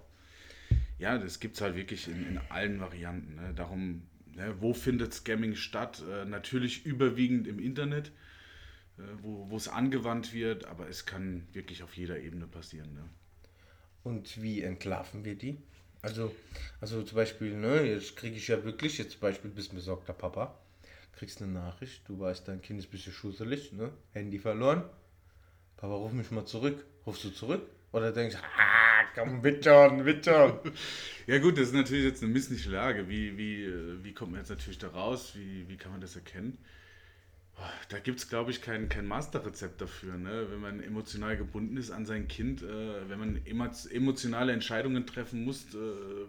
Ja, 1.01 1.17
das 1.17 1.39
gibt 1.39 1.55
es 1.55 1.61
halt 1.61 1.75
wirklich 1.75 2.07
in, 2.07 2.27
in 2.27 2.39
allen 2.49 2.79
Varianten. 2.79 3.33
Ne? 3.35 3.53
Darum 3.55 4.03
Ne, 4.35 4.55
wo 4.59 4.73
findet 4.73 5.13
Scamming 5.13 5.55
statt? 5.55 6.03
Äh, 6.09 6.25
natürlich 6.25 6.85
überwiegend 6.85 7.47
im 7.47 7.59
Internet, 7.59 8.11
äh, 8.97 9.01
wo 9.21 9.55
es 9.55 9.67
angewandt 9.67 10.33
wird, 10.33 10.65
aber 10.65 10.87
es 10.87 11.05
kann 11.05 11.47
wirklich 11.53 11.83
auf 11.83 11.95
jeder 11.95 12.19
Ebene 12.19 12.47
passieren. 12.47 12.93
Ne? 12.93 13.03
Und 14.03 14.41
wie 14.41 14.61
entlarven 14.61 15.25
wir 15.25 15.35
die? 15.35 15.57
Also, 16.01 16.33
also 16.79 17.03
zum 17.03 17.15
Beispiel, 17.15 17.55
ne, 17.55 17.83
jetzt 17.83 18.15
kriege 18.15 18.35
ich 18.35 18.47
ja 18.47 18.63
wirklich, 18.63 18.97
jetzt 18.97 19.11
zum 19.11 19.21
Beispiel 19.21 19.51
bist 19.51 19.73
besorgter 19.73 20.13
Papa, 20.13 20.57
kriegst 21.13 21.41
eine 21.41 21.51
Nachricht, 21.51 22.01
du 22.07 22.19
weißt, 22.19 22.47
dein 22.47 22.61
Kind 22.61 22.79
ist 22.79 22.87
ein 22.87 22.91
bisschen 22.91 23.13
schusselig, 23.13 23.71
ne? 23.73 23.91
Handy 24.13 24.39
verloren. 24.39 24.83
Papa, 25.77 25.93
ruf 25.93 26.11
mich 26.11 26.31
mal 26.31 26.45
zurück. 26.45 26.83
Rufst 27.05 27.23
du 27.23 27.29
zurück? 27.29 27.61
Oder 27.91 28.11
denkst 28.11 28.37
ah, 28.37 28.80
komm, 29.15 29.41
bitte 29.41 29.69
schon, 29.69 30.03
bitte 30.03 30.31
schon. 30.31 30.59
Ja 31.27 31.37
gut, 31.37 31.57
das 31.57 31.67
ist 31.67 31.73
natürlich 31.73 32.03
jetzt 32.03 32.23
eine 32.23 32.31
missliche 32.31 32.69
Lage. 32.71 33.07
Wie, 33.07 33.37
wie, 33.37 33.71
wie 34.03 34.13
kommt 34.13 34.31
man 34.31 34.41
jetzt 34.41 34.49
natürlich 34.49 34.79
da 34.79 34.87
raus? 34.87 35.33
Wie, 35.35 35.69
wie 35.69 35.77
kann 35.77 35.91
man 35.91 36.01
das 36.01 36.15
erkennen? 36.15 36.57
Da 37.89 37.99
gibt 37.99 38.19
es, 38.19 38.29
glaube 38.29 38.51
ich, 38.51 38.61
kein, 38.61 38.89
kein 38.89 39.05
Masterrezept 39.05 39.81
dafür. 39.81 40.17
Ne? 40.17 40.47
Wenn 40.49 40.61
man 40.61 40.81
emotional 40.81 41.37
gebunden 41.37 41.77
ist 41.77 41.91
an 41.91 42.05
sein 42.05 42.27
Kind, 42.27 42.63
äh, 42.63 43.09
wenn 43.09 43.19
man 43.19 43.41
emotionale 43.45 44.53
Entscheidungen 44.53 45.05
treffen 45.05 45.43
muss, 45.43 45.65
äh, 45.73 45.77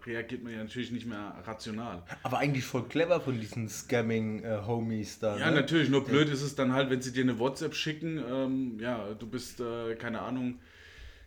reagiert 0.05 0.43
man 0.43 0.53
ja 0.53 0.59
natürlich 0.59 0.91
nicht 0.91 1.05
mehr 1.05 1.35
rational. 1.45 2.03
Aber 2.23 2.37
eigentlich 2.39 2.65
voll 2.65 2.87
clever 2.87 3.21
von 3.21 3.39
diesen 3.39 3.67
Scamming-Homies 3.67 5.19
da. 5.19 5.37
Ja, 5.37 5.49
ne? 5.49 5.55
natürlich. 5.61 5.89
Nur 5.89 6.05
blöd 6.05 6.29
ist 6.29 6.41
es 6.41 6.55
dann 6.55 6.73
halt, 6.73 6.89
wenn 6.89 7.01
sie 7.01 7.13
dir 7.13 7.23
eine 7.23 7.39
WhatsApp 7.39 7.73
schicken. 7.73 8.21
Ähm, 8.29 8.79
ja, 8.79 9.13
du 9.13 9.27
bist, 9.27 9.59
äh, 9.59 9.95
keine 9.95 10.21
Ahnung, 10.21 10.59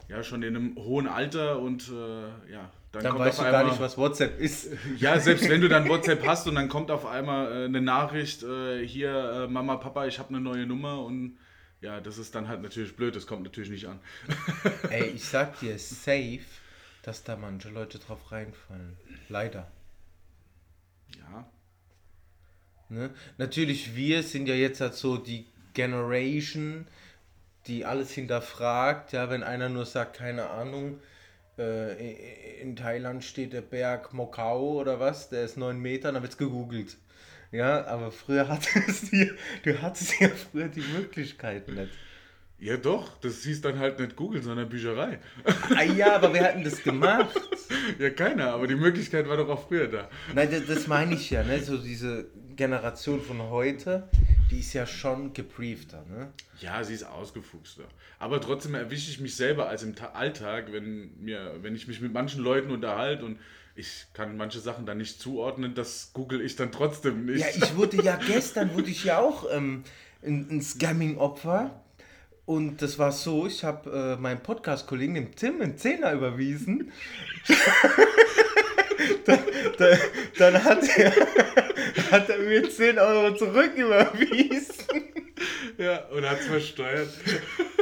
ja, 0.08 0.22
schon 0.22 0.42
in 0.42 0.56
einem 0.56 0.76
hohen 0.76 1.08
Alter 1.08 1.58
und 1.58 1.88
äh, 1.88 2.52
ja, 2.52 2.70
dann, 2.92 3.02
dann 3.02 3.18
weißt 3.18 3.38
du 3.38 3.42
einmal, 3.42 3.62
gar 3.62 3.70
nicht, 3.70 3.80
was 3.80 3.98
WhatsApp 3.98 4.40
ist. 4.40 4.70
Ja, 4.98 5.18
selbst 5.18 5.48
wenn 5.48 5.60
du 5.60 5.68
dann 5.68 5.88
WhatsApp 5.88 6.26
hast 6.26 6.46
und 6.46 6.54
dann 6.54 6.68
kommt 6.68 6.90
auf 6.90 7.04
einmal 7.06 7.50
äh, 7.50 7.64
eine 7.64 7.80
Nachricht, 7.80 8.42
äh, 8.42 8.86
hier, 8.86 9.44
äh, 9.44 9.48
Mama, 9.48 9.76
Papa, 9.76 10.06
ich 10.06 10.18
habe 10.18 10.30
eine 10.30 10.40
neue 10.40 10.66
Nummer 10.66 11.02
und 11.04 11.38
ja, 11.80 12.00
das 12.00 12.18
ist 12.18 12.34
dann 12.34 12.48
halt 12.48 12.62
natürlich 12.62 12.96
blöd, 12.96 13.14
das 13.14 13.26
kommt 13.26 13.42
natürlich 13.42 13.70
nicht 13.70 13.86
an. 13.86 14.00
Ey, 14.90 15.08
ich 15.08 15.24
sag 15.24 15.60
dir 15.60 15.78
safe, 15.78 16.40
dass 17.02 17.22
da 17.22 17.36
manche 17.36 17.68
Leute 17.68 17.98
drauf 17.98 18.32
reinfallen. 18.32 18.96
Leider. 19.28 19.70
Ja. 21.18 21.50
Ne? 22.88 23.10
Natürlich, 23.36 23.94
wir 23.94 24.22
sind 24.22 24.48
ja 24.48 24.54
jetzt 24.54 24.80
halt 24.80 24.94
so 24.94 25.16
die 25.16 25.46
Generation, 25.74 26.86
die 27.66 27.84
alles 27.84 28.12
hinterfragt. 28.12 29.12
Ja, 29.12 29.30
wenn 29.30 29.42
einer 29.42 29.68
nur 29.68 29.86
sagt, 29.86 30.16
keine 30.16 30.50
Ahnung, 30.50 31.00
äh, 31.58 32.60
in 32.60 32.76
Thailand 32.76 33.24
steht 33.24 33.52
der 33.52 33.62
Berg 33.62 34.12
Mokau 34.12 34.74
oder 34.80 35.00
was, 35.00 35.28
der 35.28 35.44
ist 35.44 35.56
neun 35.56 35.78
Meter, 35.78 36.12
dann 36.12 36.22
wird 36.22 36.32
es 36.32 36.38
gegoogelt. 36.38 36.96
Ja, 37.52 37.86
aber 37.86 38.10
früher 38.10 38.48
hattest 38.48 39.12
du, 39.12 39.30
du 39.62 39.82
hattest 39.82 40.20
ja 40.20 40.28
früher 40.28 40.68
die 40.68 40.84
Möglichkeit 40.96 41.68
nicht. 41.68 41.92
Ja 42.58 42.78
doch, 42.78 43.18
das 43.18 43.42
hieß 43.42 43.60
dann 43.60 43.78
halt 43.78 43.98
nicht 43.98 44.16
Google, 44.16 44.42
sondern 44.42 44.68
Bücherei. 44.68 45.18
Ah 45.76 45.82
ja, 45.82 46.16
aber 46.16 46.32
wer 46.32 46.44
hat 46.44 46.54
denn 46.54 46.64
das 46.64 46.82
gemacht? 46.82 47.38
ja, 47.98 48.08
keiner, 48.08 48.52
aber 48.52 48.66
die 48.66 48.76
Möglichkeit 48.76 49.28
war 49.28 49.36
doch 49.36 49.48
auch 49.50 49.68
früher 49.68 49.88
da. 49.88 50.08
Nein, 50.34 50.48
das, 50.50 50.66
das 50.66 50.86
meine 50.86 51.14
ich 51.14 51.28
ja, 51.28 51.42
ne? 51.42 51.60
So 51.60 51.76
diese 51.76 52.28
Generation 52.56 53.20
von 53.20 53.42
heute, 53.42 54.08
die 54.50 54.60
ist 54.60 54.72
ja 54.72 54.86
schon 54.86 55.32
gebriefter, 55.32 56.04
ne? 56.08 56.32
Ja, 56.60 56.82
sie 56.84 56.94
ist 56.94 57.04
ausgefuchster. 57.04 57.84
Aber 58.18 58.40
trotzdem 58.40 58.74
erwische 58.74 59.10
ich 59.10 59.20
mich 59.20 59.36
selber 59.36 59.68
als 59.68 59.82
im 59.82 59.94
Alltag, 60.14 60.72
wenn, 60.72 61.10
mir, 61.22 61.56
wenn 61.62 61.74
ich 61.74 61.88
mich 61.88 62.00
mit 62.00 62.12
manchen 62.12 62.42
Leuten 62.42 62.70
unterhalte 62.70 63.24
und 63.24 63.38
ich 63.74 64.06
kann 64.14 64.36
manche 64.36 64.58
Sachen 64.58 64.86
dann 64.86 64.98
nicht 64.98 65.20
zuordnen, 65.20 65.74
das 65.74 66.12
google 66.14 66.40
ich 66.40 66.56
dann 66.56 66.72
trotzdem 66.72 67.26
nicht. 67.26 67.40
Ja, 67.40 67.66
ich 67.66 67.76
wurde 67.76 68.02
ja 68.02 68.16
gestern, 68.26 68.74
wurde 68.74 68.90
ich 68.90 69.04
ja 69.04 69.18
auch 69.18 69.46
ähm, 69.52 69.84
ein, 70.24 70.48
ein 70.50 70.62
Scamming-Opfer. 70.62 71.82
Und 72.46 72.80
das 72.80 72.98
war 72.98 73.10
so, 73.10 73.46
ich 73.46 73.64
habe 73.64 74.16
äh, 74.16 74.20
meinem 74.20 74.40
Podcast-Kollegen, 74.40 75.14
dem 75.14 75.34
Tim, 75.34 75.60
einen 75.60 75.76
Zehner 75.76 76.12
überwiesen. 76.12 76.92
dann, 79.24 79.40
dann, 79.78 79.98
dann, 80.38 80.64
hat, 80.64 80.88
er, 80.96 81.12
hat 82.10 82.28
er 82.28 82.38
mir 82.38 82.68
10 82.68 82.98
Euro 82.98 83.34
zurücküberwiesen. 83.34 84.74
Ja, 85.78 86.06
und 86.06 86.26
hat 86.26 86.40
es 86.40 86.46
versteuert. 86.46 87.10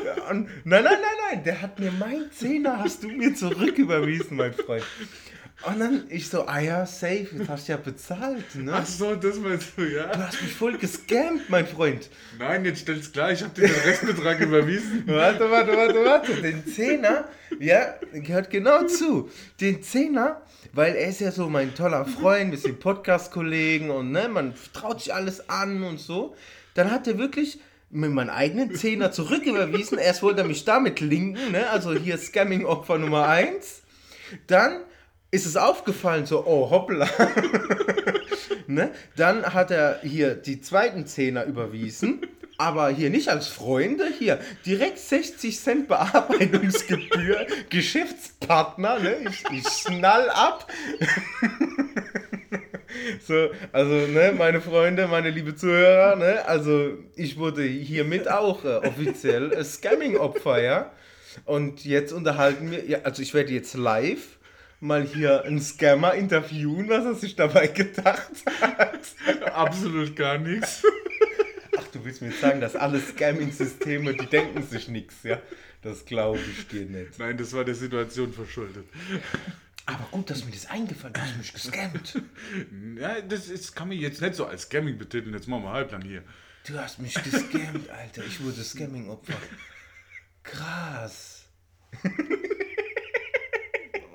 Ja, 0.04 0.28
und, 0.28 0.48
nein, 0.64 0.82
nein, 0.82 0.84
nein, 0.84 1.16
nein, 1.30 1.44
der 1.44 1.62
hat 1.62 1.78
mir 1.78 1.92
mein 1.92 2.28
Zehner, 2.32 2.80
hast 2.80 3.04
du 3.04 3.08
mir 3.08 3.32
zurücküberwiesen, 3.32 4.36
mein 4.36 4.52
Freund. 4.52 4.82
Und 5.62 5.78
dann 5.78 6.04
ich 6.10 6.28
so, 6.28 6.46
ah 6.46 6.58
ja, 6.58 6.84
safe, 6.84 7.28
das 7.32 7.48
hast 7.48 7.68
du 7.68 7.72
ja 7.72 7.78
bezahlt, 7.78 8.54
ne? 8.56 8.72
Ach 8.74 8.84
so, 8.84 9.14
das 9.14 9.38
meinst 9.38 9.72
du, 9.76 9.84
ja? 9.84 10.08
Du 10.08 10.18
hast 10.18 10.42
mich 10.42 10.52
voll 10.52 10.76
gescampt, 10.76 11.48
mein 11.48 11.66
Freund. 11.66 12.10
Nein, 12.38 12.64
jetzt 12.64 12.80
stell's 12.80 13.12
klar, 13.12 13.32
ich 13.32 13.42
hab 13.42 13.54
dir 13.54 13.68
den 13.68 13.74
Restbetrag 13.74 14.40
überwiesen. 14.40 15.04
Warte, 15.06 15.50
warte, 15.50 15.76
warte, 15.76 16.04
warte. 16.04 16.42
Den 16.42 16.66
Zehner, 16.66 17.28
ja, 17.60 17.94
gehört 18.12 18.50
genau 18.50 18.84
zu. 18.86 19.30
Den 19.60 19.82
Zehner, 19.82 20.42
weil 20.74 20.96
er 20.96 21.08
ist 21.08 21.20
ja 21.20 21.30
so 21.30 21.48
mein 21.48 21.74
toller 21.74 22.04
Freund, 22.04 22.58
sind 22.58 22.80
Podcast-Kollegen 22.80 23.90
und 23.90 24.10
ne, 24.10 24.28
man 24.28 24.54
traut 24.72 25.00
sich 25.00 25.14
alles 25.14 25.48
an 25.48 25.82
und 25.84 26.00
so. 26.00 26.34
Dann 26.74 26.90
hat 26.90 27.06
er 27.06 27.18
wirklich 27.18 27.60
mit 27.90 28.10
meinem 28.10 28.30
eigenen 28.30 28.74
Zehner 28.74 29.12
zurücküberwiesen. 29.12 29.98
Erst 29.98 30.22
wollte 30.22 30.40
er 30.40 30.48
mich 30.48 30.64
damit 30.64 31.00
linken, 31.00 31.52
ne? 31.52 31.70
also 31.70 31.94
hier 31.94 32.18
Scamming-Opfer 32.18 32.98
Nummer 32.98 33.28
1. 33.28 33.82
Dann 34.48 34.80
ist 35.30 35.46
es 35.46 35.56
aufgefallen, 35.56 36.26
so, 36.26 36.44
oh, 36.44 36.70
hoppla. 36.70 37.08
ne? 38.66 38.90
Dann 39.16 39.54
hat 39.54 39.70
er 39.70 40.00
hier 40.02 40.34
die 40.34 40.60
zweiten 40.60 41.06
Zehner 41.06 41.44
überwiesen, 41.44 42.26
aber 42.56 42.90
hier 42.90 43.10
nicht 43.10 43.28
als 43.28 43.48
Freunde, 43.48 44.06
hier 44.18 44.38
direkt 44.64 44.98
60 44.98 45.58
Cent 45.58 45.88
Bearbeitungsgebühr, 45.88 47.46
Geschäftspartner, 47.70 49.00
ne? 49.00 49.16
ich, 49.28 49.44
ich 49.50 49.68
schnall 49.68 50.30
ab. 50.30 50.70
so, 53.26 53.48
also, 53.72 53.94
ne, 53.94 54.32
meine 54.36 54.60
Freunde, 54.60 55.08
meine 55.08 55.30
liebe 55.30 55.56
Zuhörer, 55.56 56.16
ne, 56.16 56.46
also 56.46 56.92
ich 57.16 57.38
wurde 57.38 57.62
hiermit 57.62 58.30
auch 58.30 58.64
äh, 58.64 58.76
offiziell 58.76 59.52
äh, 59.52 59.64
Scamming-Opfer, 59.64 60.62
ja. 60.62 60.92
Und 61.44 61.84
jetzt 61.84 62.12
unterhalten 62.12 62.70
wir, 62.70 62.86
ja, 62.86 62.98
also 63.02 63.20
ich 63.20 63.34
werde 63.34 63.52
jetzt 63.52 63.74
live 63.74 64.38
mal 64.84 65.02
hier 65.02 65.44
einen 65.44 65.60
Scammer 65.60 66.14
interviewen, 66.14 66.88
was 66.88 67.04
er 67.04 67.14
sich 67.14 67.36
dabei 67.36 67.68
gedacht 67.68 68.32
hat. 68.60 69.00
Absolut 69.54 70.14
gar 70.14 70.38
nichts. 70.38 70.82
Du 72.04 72.08
willst 72.08 72.20
mir 72.20 72.28
jetzt 72.28 72.42
sagen, 72.42 72.60
dass 72.60 72.76
alle 72.76 73.00
Scamming-Systeme, 73.00 74.12
die 74.12 74.26
denken 74.26 74.62
sich 74.62 74.88
nichts, 74.88 75.22
ja? 75.22 75.40
Das 75.80 76.04
glaube 76.04 76.38
ich 76.38 76.68
dir 76.68 76.84
nicht. 76.84 77.18
Nein, 77.18 77.38
das 77.38 77.54
war 77.54 77.64
der 77.64 77.74
Situation 77.74 78.30
verschuldet. 78.30 78.84
Aber 79.86 80.06
gut, 80.10 80.28
dass 80.28 80.44
mir 80.44 80.50
das 80.50 80.66
eingefallen 80.66 81.14
ist, 81.14 81.16
du 81.16 81.22
hast 81.22 81.38
mich 81.38 81.52
gescammt. 81.54 82.22
Ja, 83.00 83.22
das 83.22 83.48
ist, 83.48 83.74
kann 83.74 83.88
man 83.88 83.96
jetzt 83.96 84.20
nicht 84.20 84.34
so 84.34 84.44
als 84.44 84.64
Scamming 84.64 84.98
betiteln. 84.98 85.32
Jetzt 85.32 85.48
machen 85.48 85.62
wir 85.62 85.72
halblang 85.72 86.02
hier. 86.02 86.22
Du 86.66 86.78
hast 86.78 86.98
mich 86.98 87.14
gescammt, 87.14 87.88
Alter. 87.88 88.22
Ich 88.26 88.44
wurde 88.44 88.62
Scamming-Opfer. 88.62 89.38
Krass. 90.42 91.46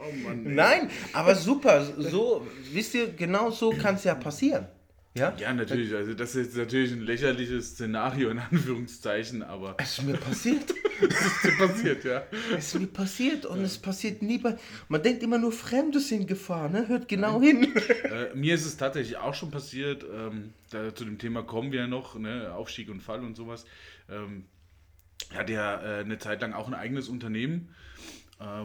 Oh 0.01 0.12
Mann, 0.24 0.43
Nein, 0.53 0.91
aber 1.13 1.34
super. 1.34 1.84
So, 1.98 2.48
wisst 2.72 2.93
ihr, 2.93 3.12
genau 3.13 3.50
so 3.50 3.72
kann 3.72 3.96
es 3.96 4.03
ja 4.03 4.13
passieren. 4.13 4.67
Ja? 5.16 5.36
ja, 5.38 5.54
natürlich. 5.54 5.94
Also 5.94 6.13
das 6.13 6.36
ist 6.36 6.56
natürlich 6.56 6.92
ein 6.92 7.01
lächerliches 7.01 7.72
Szenario 7.72 8.30
in 8.30 8.39
Anführungszeichen, 8.39 9.42
aber. 9.42 9.75
Es 9.78 9.98
ist 9.98 10.06
mir 10.06 10.18
passiert. 10.18 10.74
es 11.01 11.25
ist 11.25 11.44
mir 11.46 11.68
passiert, 11.68 12.04
ja. 12.04 12.24
Es 12.56 12.68
ist 12.68 12.80
mir 12.80 12.88
passiert 12.88 13.46
und 13.46 13.60
ja. 13.60 13.66
es 13.66 13.78
passiert 13.80 14.22
nie 14.22 14.38
bei. 14.38 14.58
Man 14.88 15.01
denkt 15.01 15.24
immer 15.24 15.39
nur, 15.39 15.51
Fremde 15.51 16.00
sind 16.00 16.28
Gefahr, 16.28 16.70
ne? 16.70 16.88
Hört 16.88 17.08
genau 17.08 17.42
hin. 17.42 17.74
Äh, 18.10 18.34
mir 18.34 18.56
ist 18.56 18.66
es 18.66 18.78
tatsächlich 18.78 19.18
auch 19.18 19.34
schon 19.34 19.51
passiert. 19.51 20.04
Ähm, 20.04 20.54
da, 20.72 20.94
zu 20.96 21.06
dem 21.06 21.18
Thema 21.18 21.44
kommen 21.44 21.72
wir 21.72 21.82
ja 21.82 21.88
noch, 21.88 22.18
ne? 22.18 22.54
Aufstieg 22.54 22.89
und 22.89 23.01
Fall 23.01 23.24
und 23.24 23.36
sowas. 23.36 23.66
Ähm, 24.10 24.46
hatte 25.34 25.54
ja 25.54 25.82
äh, 25.82 26.00
eine 26.00 26.18
Zeit 26.18 26.42
lang 26.42 26.54
auch 26.54 26.68
ein 26.68 26.74
eigenes 26.74 27.08
Unternehmen 27.08 27.70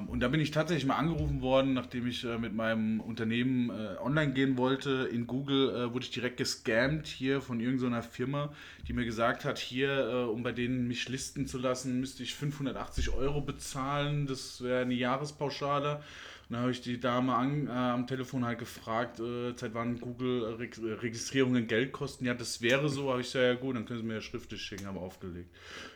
und 0.09 0.21
da 0.21 0.29
bin 0.29 0.39
ich 0.39 0.53
tatsächlich 0.53 0.87
mal 0.87 0.97
angerufen 0.97 1.43
worden, 1.43 1.75
nachdem 1.75 2.07
ich 2.07 2.25
äh, 2.25 2.39
mit 2.39 2.55
meinem 2.55 3.01
Unternehmen 3.01 3.71
äh, 3.71 3.99
online 4.01 4.33
gehen 4.33 4.57
wollte. 4.57 5.09
In 5.11 5.27
Google 5.27 5.71
äh, 5.71 5.93
wurde 5.93 6.05
ich 6.05 6.13
direkt 6.13 6.37
gescammt 6.37 7.09
hier 7.09 7.41
von 7.41 7.59
irgendeiner 7.59 8.03
Firma, 8.03 8.53
die 8.87 8.93
mir 8.93 9.05
gesagt 9.05 9.45
hat, 9.45 9.59
hier, 9.59 10.29
um 10.33 10.45
bei 10.45 10.53
denen 10.53 10.87
mich 10.87 11.09
listen 11.09 11.47
zu 11.47 11.59
lassen, 11.59 11.99
müsste 11.99 12.23
ich 12.23 12.35
580 12.35 13.11
Euro 13.11 13.41
bezahlen. 13.41 14.27
Das 14.27 14.63
wäre 14.63 14.83
eine 14.83 14.95
Jahrespauschale. 14.95 16.03
Dann 16.51 16.61
habe 16.61 16.71
ich 16.71 16.83
die 16.83 17.01
Dame 17.01 17.35
an, 17.35 17.67
äh, 17.67 17.71
am 17.71 18.07
Telefon 18.07 18.45
halt 18.45 18.59
gefragt, 18.59 19.19
äh, 19.19 19.55
seit 19.57 19.75
wann 19.75 19.99
Google-Registrierungen 20.01 21.67
Geld 21.67 21.93
kosten. 21.93 22.27
Ja, 22.27 22.35
das 22.35 22.61
wäre 22.61 22.89
so, 22.89 23.11
habe 23.11 23.23
ich 23.23 23.29
gesagt, 23.29 23.45
ja 23.45 23.55
gut, 23.55 23.77
dann 23.77 23.87
können 23.87 24.01
Sie 24.01 24.07
mir 24.07 24.15
ja 24.15 24.21
schriftlich 24.21 24.61
schicken, 24.61 24.87
aber 24.87 25.01
aufgelegt 25.01 25.51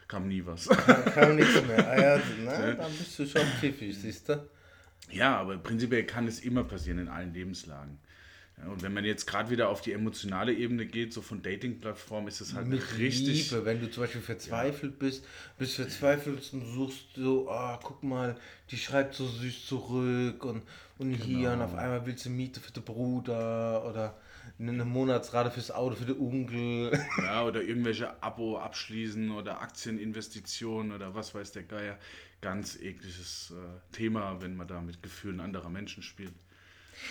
kam 0.09 0.27
nie 0.27 0.45
was. 0.45 0.69
kam 0.69 1.37
nichts 1.37 1.65
mehr. 1.67 1.87
Ah, 1.87 2.01
ja, 2.01 2.23
na, 2.45 2.73
dann 2.73 2.93
bist 2.93 3.19
du 3.19 3.27
schon 3.27 3.43
pfiffig, 3.61 3.97
siehst 3.97 4.29
du? 4.31 4.49
Ja, 5.11 5.37
aber 5.39 5.57
prinzipiell 5.59 6.05
kann 6.05 6.27
es 6.27 6.41
immer 6.41 6.65
passieren 6.65 6.99
in 6.99 7.09
allen 7.09 7.33
Lebenslagen. 7.33 7.99
Ja, 8.61 8.71
und 8.71 8.83
wenn 8.83 8.93
man 8.93 9.05
jetzt 9.05 9.27
gerade 9.27 9.51
wieder 9.51 9.69
auf 9.69 9.81
die 9.81 9.93
emotionale 9.93 10.53
Ebene 10.53 10.87
geht, 10.87 11.13
so 11.13 11.23
von 11.23 11.43
Dating-Plattformen, 11.43 12.29
ist 12.29 12.41
es 12.41 12.55
halt 12.55 12.67
Mit 12.67 12.99
richtig. 12.99 13.51
Liebe, 13.51 13.65
wenn 13.65 13.81
du 13.81 13.91
zum 13.91 14.03
Beispiel 14.03 14.21
verzweifelt 14.21 14.93
ja. 14.93 14.99
bist, 14.99 15.25
bist 15.59 15.77
verzweifelt 15.77 16.53
und 16.53 16.67
suchst 16.67 17.15
so, 17.15 17.49
ah, 17.51 17.79
guck 17.83 18.03
mal, 18.03 18.37
die 18.71 18.77
schreibt 18.77 19.15
so 19.15 19.27
süß 19.27 19.67
zurück 19.67 20.45
und, 20.45 20.63
und 20.99 21.13
genau. 21.13 21.25
hier 21.25 21.53
und 21.53 21.63
auf 21.63 21.75
einmal 21.75 22.05
willst 22.07 22.25
du 22.27 22.31
Miete 22.31 22.61
für 22.61 22.73
den 22.73 22.83
Bruder 22.83 23.85
oder 23.89 24.17
eine 24.59 24.85
Monatsrate 24.85 25.51
fürs 25.51 25.71
Auto 25.71 25.97
für 25.97 26.07
den 26.07 26.19
Onkel. 26.19 26.99
Ja, 27.19 27.45
oder 27.45 27.63
irgendwelche 27.63 28.23
Abo 28.23 28.59
abschließen 28.59 29.31
oder 29.31 29.61
Aktieninvestitionen 29.61 30.93
oder 30.93 31.15
was 31.15 31.35
weiß 31.35 31.53
der 31.53 31.65
Geier. 31.65 31.99
Ganz 32.41 32.77
ekliges 32.77 33.53
äh, 33.53 33.95
Thema, 33.95 34.41
wenn 34.41 34.57
man 34.57 34.69
da 34.69 34.81
mit 34.81 35.03
Gefühlen 35.03 35.41
anderer 35.41 35.69
Menschen 35.69 36.03
spielt. 36.03 36.33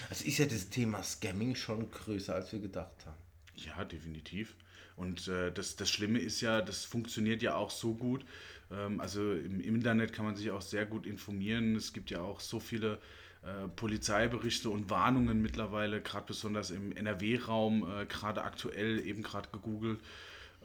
Also 0.10 0.26
ist 0.26 0.38
ja 0.38 0.46
das 0.46 0.70
Thema 0.70 1.04
Scamming 1.04 1.56
schon 1.56 1.90
größer, 1.92 2.36
als 2.36 2.52
wir 2.52 2.60
gedacht 2.60 3.06
haben. 3.06 3.18
Ja, 3.56 3.84
definitiv. 3.86 4.56
Und 4.96 5.28
äh, 5.28 5.52
das, 5.52 5.76
das 5.76 5.90
Schlimme 5.90 6.20
ist 6.20 6.42
ja, 6.42 6.62
das 6.62 6.86
funktioniert 6.86 7.42
ja 7.42 7.56
auch 7.56 7.70
so 7.70 7.94
gut. 7.94 8.26
Ähm, 8.72 9.00
also 9.00 9.34
im, 9.34 9.60
Internet 9.62 10.14
kann 10.14 10.26
man 10.26 10.36
sich 10.36 10.52
auch 10.52 10.62
sehr 10.62 10.86
gut 10.86 11.06
informieren. 11.06 11.76
Es 11.76 11.94
gibt 11.94 12.10
ja 12.10 12.22
auch 12.22 12.40
so 12.40 12.60
viele 12.60 13.00
äh, 13.44 13.68
Polizeiberichte 13.76 14.70
und 14.70 14.90
Warnungen 14.90 15.42
mittlerweile, 15.42 16.02
gerade 16.02 16.26
besonders 16.26 16.72
im 16.72 16.92
NRW-Raum, 16.92 17.88
äh, 17.90 18.06
gerade 18.06 18.44
aktuell 18.44 19.06
eben 19.06 19.22
gerade 19.22 19.50
gegoogelt, 19.52 20.00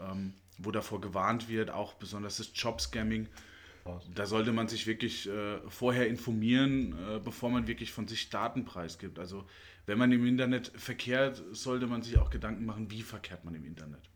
ähm, 0.00 0.32
wo 0.58 0.70
davor 0.70 1.00
gewarnt 1.00 1.48
wird, 1.48 1.70
auch 1.70 1.94
besonders 1.94 2.38
das 2.38 2.50
Jobscamming. 2.54 3.28
Da 4.14 4.26
sollte 4.26 4.52
man 4.52 4.68
sich 4.68 4.86
wirklich 4.86 5.28
äh, 5.28 5.58
vorher 5.68 6.06
informieren, 6.06 6.92
äh, 6.92 7.18
bevor 7.18 7.50
man 7.50 7.66
wirklich 7.66 7.92
von 7.92 8.06
sich 8.06 8.30
Daten 8.30 8.64
preisgibt. 8.64 9.18
Also 9.18 9.44
wenn 9.86 9.98
man 9.98 10.12
im 10.12 10.24
Internet 10.26 10.72
verkehrt, 10.76 11.42
sollte 11.52 11.86
man 11.86 12.02
sich 12.02 12.18
auch 12.18 12.30
Gedanken 12.30 12.64
machen, 12.64 12.90
wie 12.90 13.02
verkehrt 13.02 13.44
man 13.44 13.54
im 13.54 13.64
Internet. 13.64 14.08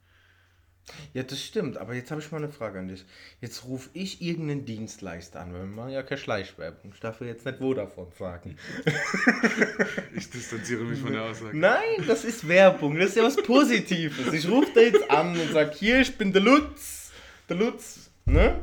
Ja, 1.15 1.25
das 1.25 1.43
stimmt, 1.43 1.79
aber 1.79 1.95
jetzt 1.95 2.13
habe 2.13 2.21
ich 2.21 2.31
mal 2.31 2.39
eine 2.39 2.49
Frage 2.49 2.79
an 2.79 2.87
dich. 2.87 3.05
Jetzt 3.41 3.65
rufe 3.65 3.91
ich 3.93 4.23
irgendeinen 4.23 4.65
Dienstleister 4.65 5.41
an, 5.41 5.53
weil 5.53 5.63
wir 5.63 5.67
machen 5.67 5.91
ja 5.91 6.05
keine 6.05 6.21
Schleichwerbung. 6.21 6.93
Ich 6.95 7.01
darf 7.01 7.21
jetzt 7.23 7.45
nicht 7.45 7.61
wo 7.61 7.75
davon 7.75 8.07
sagen. 8.17 8.57
ich 10.17 10.31
distanziere 10.31 10.85
mich 10.85 11.01
von 11.01 11.13
der 11.13 11.25
Aussage. 11.25 11.57
Nein, 11.57 12.05
das 12.07 12.25
ist 12.25 12.47
Werbung, 12.47 12.97
das 12.99 13.11
ist 13.11 13.17
ja 13.17 13.25
was 13.25 13.37
Positives. 13.37 14.33
Ich 14.33 14.49
rufe 14.49 14.71
da 14.75 14.81
jetzt 14.83 15.11
an 15.11 15.37
und 15.37 15.53
sage, 15.53 15.73
hier, 15.75 16.01
ich 16.01 16.17
bin 16.17 16.33
der 16.33 16.43
Lutz. 16.43 17.11
Der 17.49 17.57
Lutz, 17.57 18.11
ne? 18.25 18.61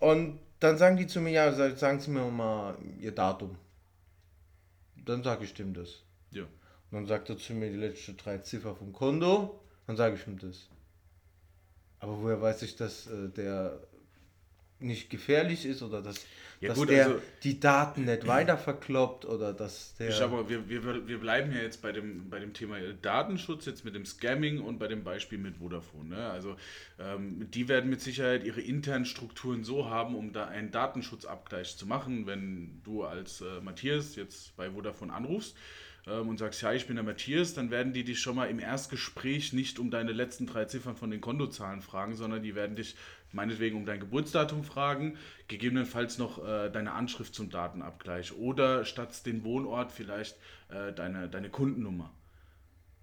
Und 0.00 0.40
dann 0.58 0.76
sagen 0.76 0.96
die 0.96 1.06
zu 1.06 1.20
mir, 1.20 1.30
ja, 1.30 1.76
sagen 1.76 2.00
Sie 2.00 2.10
mir 2.10 2.28
mal 2.30 2.76
Ihr 2.98 3.12
Datum. 3.12 3.56
Dann 4.96 5.22
sage 5.22 5.44
ich 5.44 5.54
dem 5.54 5.72
das. 5.72 6.02
Ja. 6.30 6.42
Und 6.42 6.50
dann 6.92 7.06
sagt 7.06 7.30
er 7.30 7.38
zu 7.38 7.54
mir 7.54 7.70
die 7.70 7.76
letzten 7.76 8.16
drei 8.16 8.38
Ziffern 8.38 8.76
vom 8.76 8.92
Konto, 8.92 9.60
dann 9.86 9.96
sage 9.96 10.16
ich 10.16 10.26
ihm 10.26 10.38
das. 10.38 10.68
Aber 12.00 12.20
woher 12.20 12.40
weiß 12.40 12.62
ich, 12.62 12.76
dass 12.76 13.06
äh, 13.06 13.28
der 13.28 13.78
nicht 14.80 15.10
gefährlich 15.10 15.66
ist 15.66 15.82
oder 15.82 16.02
dass, 16.02 16.26
ja, 16.60 16.68
dass 16.68 16.78
gut, 16.78 16.90
der 16.90 17.06
also, 17.06 17.22
die 17.42 17.58
Daten 17.60 18.04
nicht 18.04 18.26
weiter 18.26 18.58
verkloppt 18.58 19.24
oder 19.24 19.52
dass 19.52 19.94
der. 19.94 20.10
Ich 20.10 20.20
aber 20.20 20.48
wir, 20.48 20.68
wir, 20.68 21.06
wir 21.06 21.18
bleiben 21.18 21.52
ja 21.52 21.58
jetzt 21.58 21.80
bei 21.82 21.92
dem, 21.92 22.28
bei 22.28 22.38
dem 22.38 22.52
Thema 22.52 22.78
Datenschutz, 23.02 23.66
jetzt 23.66 23.84
mit 23.84 23.94
dem 23.94 24.04
Scamming 24.04 24.60
und 24.60 24.78
bei 24.78 24.88
dem 24.88 25.04
Beispiel 25.04 25.38
mit 25.38 25.56
Vodafone. 25.56 26.10
Ne? 26.10 26.30
Also 26.30 26.56
ähm, 26.98 27.48
die 27.50 27.68
werden 27.68 27.88
mit 27.88 28.00
Sicherheit 28.00 28.44
ihre 28.44 28.60
internen 28.60 29.06
Strukturen 29.06 29.64
so 29.64 29.88
haben, 29.88 30.14
um 30.14 30.32
da 30.32 30.46
einen 30.46 30.70
Datenschutzabgleich 30.70 31.76
zu 31.76 31.86
machen, 31.86 32.26
wenn 32.26 32.80
du 32.84 33.04
als 33.04 33.40
äh, 33.40 33.60
Matthias 33.62 34.16
jetzt 34.16 34.56
bei 34.56 34.70
Vodafone 34.70 35.12
anrufst 35.12 35.56
ähm, 36.06 36.28
und 36.28 36.38
sagst, 36.38 36.62
ja, 36.62 36.72
ich 36.72 36.86
bin 36.86 36.96
der 36.96 37.04
Matthias, 37.04 37.54
dann 37.54 37.70
werden 37.70 37.92
die 37.92 38.04
dich 38.04 38.20
schon 38.20 38.36
mal 38.36 38.46
im 38.46 38.58
Erstgespräch 38.58 39.52
nicht 39.52 39.78
um 39.78 39.90
deine 39.90 40.12
letzten 40.12 40.46
drei 40.46 40.64
Ziffern 40.64 40.96
von 40.96 41.10
den 41.10 41.20
Kontozahlen 41.20 41.82
fragen, 41.82 42.14
sondern 42.14 42.42
die 42.42 42.54
werden 42.54 42.76
dich 42.76 42.96
meinetwegen 43.32 43.76
um 43.76 43.86
dein 43.86 44.00
Geburtsdatum 44.00 44.64
fragen, 44.64 45.16
gegebenenfalls 45.48 46.18
noch 46.18 46.44
äh, 46.44 46.70
deine 46.70 46.92
Anschrift 46.92 47.34
zum 47.34 47.50
Datenabgleich 47.50 48.36
oder 48.36 48.84
statt 48.84 49.24
den 49.26 49.44
Wohnort 49.44 49.92
vielleicht 49.92 50.36
äh, 50.68 50.92
deine, 50.92 51.28
deine 51.28 51.50
Kundennummer. 51.50 52.12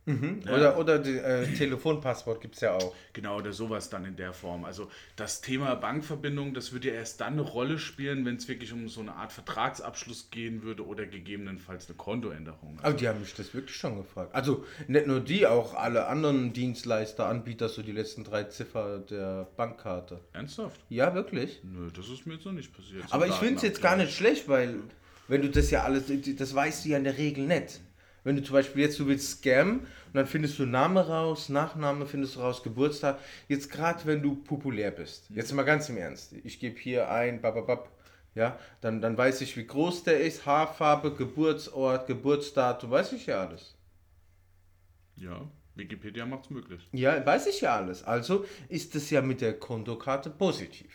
Mhm. 0.07 0.39
Ja. 0.45 0.53
Oder, 0.53 0.77
oder 0.79 0.99
die, 0.99 1.17
äh, 1.17 1.45
Telefonpasswort 1.53 2.39
gibt 2.39 2.55
es 2.55 2.61
ja 2.61 2.73
auch. 2.73 2.95
Genau, 3.11 3.37
oder 3.37 3.51
sowas 3.51 3.89
dann 3.89 4.05
in 4.05 4.15
der 4.15 4.31
Form. 4.31 4.63
Also 4.63 4.89
das 5.17 5.41
Thema 5.41 5.75
Bankverbindung, 5.75 6.53
das 6.53 6.71
würde 6.71 6.87
ja 6.87 6.93
erst 6.93 7.19
dann 7.19 7.33
eine 7.33 7.41
Rolle 7.41 7.77
spielen, 7.77 8.25
wenn 8.25 8.37
es 8.37 8.47
wirklich 8.47 8.71
um 8.71 8.87
so 8.87 9.01
eine 9.01 9.13
Art 9.15 9.33
Vertragsabschluss 9.33 10.29
gehen 10.31 10.63
würde 10.63 10.85
oder 10.85 11.05
gegebenenfalls 11.05 11.87
eine 11.87 11.97
Kontoänderung. 11.97 12.77
Also, 12.77 12.87
Aber 12.87 12.93
die 12.93 13.07
haben 13.07 13.19
mich 13.19 13.33
das 13.33 13.53
wirklich 13.53 13.75
schon 13.75 13.97
gefragt. 13.97 14.33
Also 14.33 14.65
nicht 14.87 15.07
nur 15.07 15.19
die, 15.19 15.45
auch 15.45 15.73
alle 15.73 16.07
anderen 16.07 16.53
Dienstleister, 16.53 17.25
Anbieter, 17.25 17.67
so 17.67 17.81
die 17.81 17.91
letzten 17.91 18.23
drei 18.23 18.45
Ziffer 18.45 18.99
der 18.99 19.47
Bankkarte. 19.57 20.21
Ernsthaft? 20.31 20.79
Ja, 20.87 21.13
wirklich. 21.13 21.59
Nö, 21.63 21.89
das 21.93 22.07
ist 22.07 22.25
mir 22.25 22.35
jetzt 22.35 22.45
noch 22.45 22.53
nicht 22.53 22.73
passiert. 22.73 23.03
Aber 23.09 23.27
ich 23.27 23.35
finde 23.35 23.55
es 23.55 23.61
jetzt 23.61 23.81
gar 23.81 23.97
nicht 23.97 24.15
schlecht, 24.15 24.47
weil 24.47 24.75
wenn 25.27 25.41
du 25.41 25.49
das 25.49 25.69
ja 25.69 25.83
alles, 25.83 26.05
das 26.37 26.55
weißt 26.55 26.85
du 26.85 26.89
ja 26.89 26.97
in 26.97 27.03
der 27.03 27.17
Regel 27.17 27.45
nicht. 27.45 27.81
Wenn 28.27 28.36
du 28.36 28.43
zum 28.43 28.55
Beispiel 28.55 28.81
jetzt, 28.81 29.00
du 29.00 29.07
willst 29.07 29.39
scammen 29.39 29.79
und 29.79 30.13
dann 30.15 30.27
findest 30.27 30.60
du 30.60 30.65
Name 30.65 31.07
raus, 31.07 31.48
Nachname 31.48 32.05
findest 32.05 32.36
du 32.36 32.41
raus, 32.41 32.62
Geburtstag. 32.62 33.19
Jetzt 33.48 33.72
gerade, 33.72 34.05
wenn 34.05 34.22
du 34.22 34.36
populär 34.36 34.91
bist. 34.91 35.29
Jetzt 35.29 35.53
mal 35.53 35.63
ganz 35.63 35.88
im 35.88 35.96
Ernst. 35.96 36.34
Ich 36.43 36.60
gebe 36.60 36.77
hier 36.77 37.10
ein, 37.10 37.39
bababab, 37.41 37.89
ja, 38.36 38.60
dann, 38.81 39.00
dann 39.00 39.17
weiß 39.17 39.39
ich, 39.39 39.55
wie 39.55 39.65
groß 39.65 40.03
der 40.03 40.19
ist, 40.19 40.46
Haarfarbe, 40.46 41.13
Geburtsort, 41.13 42.05
Geburtsdatum, 42.07 42.91
weiß 42.91 43.13
ich 43.13 43.28
ja 43.28 43.47
alles. 43.47 43.78
Ja, 45.15 45.49
Wikipedia 45.75 46.25
macht 46.25 46.43
es 46.43 46.49
möglich. 46.49 46.86
Ja, 46.91 47.25
weiß 47.25 47.47
ich 47.47 47.62
ja 47.62 47.78
alles. 47.78 48.04
Also 48.04 48.43
ist 48.67 48.93
es 48.95 49.10
ja 49.10 49.21
mit 49.21 49.39
der 49.39 49.58
Kontokarte 49.58 50.30
positiv. 50.30 50.91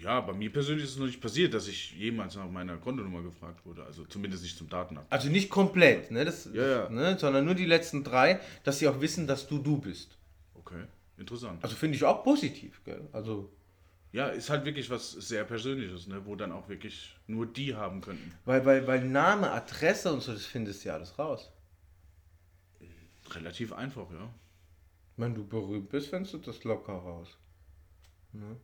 Ja, 0.00 0.20
bei 0.20 0.32
mir 0.32 0.52
persönlich 0.52 0.84
ist 0.84 0.92
es 0.92 0.98
noch 0.98 1.06
nicht 1.06 1.20
passiert, 1.20 1.54
dass 1.54 1.66
ich 1.66 1.92
jemals 1.96 2.36
nach 2.36 2.48
meiner 2.48 2.76
Kontonummer 2.76 3.22
gefragt 3.22 3.64
wurde. 3.66 3.84
Also 3.84 4.04
zumindest 4.04 4.44
nicht 4.44 4.56
zum 4.56 4.68
Datenabgleich. 4.68 5.12
Also 5.12 5.28
nicht 5.28 5.50
komplett, 5.50 6.10
ne? 6.10 6.24
Das, 6.24 6.48
ja, 6.52 6.66
ja. 6.66 6.88
Ne? 6.88 7.18
sondern 7.18 7.44
nur 7.44 7.54
die 7.54 7.64
letzten 7.64 8.04
drei, 8.04 8.40
dass 8.62 8.78
sie 8.78 8.86
auch 8.86 9.00
wissen, 9.00 9.26
dass 9.26 9.48
du 9.48 9.58
du 9.58 9.78
bist. 9.78 10.16
Okay, 10.54 10.84
interessant. 11.16 11.62
Also 11.64 11.74
finde 11.74 11.96
ich 11.96 12.04
auch 12.04 12.22
positiv, 12.22 12.80
gell? 12.84 13.08
Also. 13.12 13.50
Ja, 14.12 14.28
ist 14.28 14.48
halt 14.48 14.64
wirklich 14.64 14.88
was 14.88 15.10
sehr 15.12 15.44
Persönliches, 15.44 16.06
ne? 16.06 16.24
wo 16.24 16.34
dann 16.34 16.50
auch 16.52 16.68
wirklich 16.68 17.14
nur 17.26 17.44
die 17.44 17.74
haben 17.74 18.00
könnten. 18.00 18.32
Weil, 18.46 18.64
weil, 18.64 18.86
weil 18.86 19.04
Name, 19.04 19.50
Adresse 19.50 20.10
und 20.12 20.22
so, 20.22 20.32
das 20.32 20.46
findest 20.46 20.84
du 20.84 20.88
ja 20.88 20.94
alles 20.94 21.18
raus. 21.18 21.52
Relativ 23.30 23.72
einfach, 23.74 24.10
ja. 24.10 24.32
Wenn 25.18 25.34
du 25.34 25.46
berühmt 25.46 25.90
bist, 25.90 26.08
findest 26.08 26.32
du 26.32 26.38
das 26.38 26.64
locker 26.64 26.94
raus. 26.94 27.36
Ne? 28.32 28.56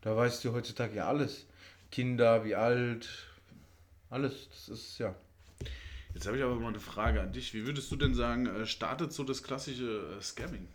Da 0.00 0.16
weißt 0.16 0.44
du 0.44 0.52
heutzutage 0.52 0.96
ja 0.96 1.08
alles. 1.08 1.46
Kinder, 1.90 2.44
wie 2.44 2.54
alt, 2.54 3.08
alles. 4.10 4.48
Das 4.50 4.68
ist 4.68 4.98
ja. 4.98 5.14
Jetzt 6.14 6.26
habe 6.26 6.36
ich 6.36 6.42
aber 6.42 6.56
mal 6.56 6.68
eine 6.68 6.80
Frage 6.80 7.20
an 7.20 7.32
dich. 7.32 7.54
Wie 7.54 7.66
würdest 7.66 7.90
du 7.90 7.96
denn 7.96 8.14
sagen, 8.14 8.46
äh, 8.46 8.66
startet 8.66 9.12
so 9.12 9.24
das 9.24 9.42
klassische 9.42 10.18
äh, 10.18 10.22
Scamming? 10.22 10.66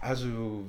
Also, 0.00 0.66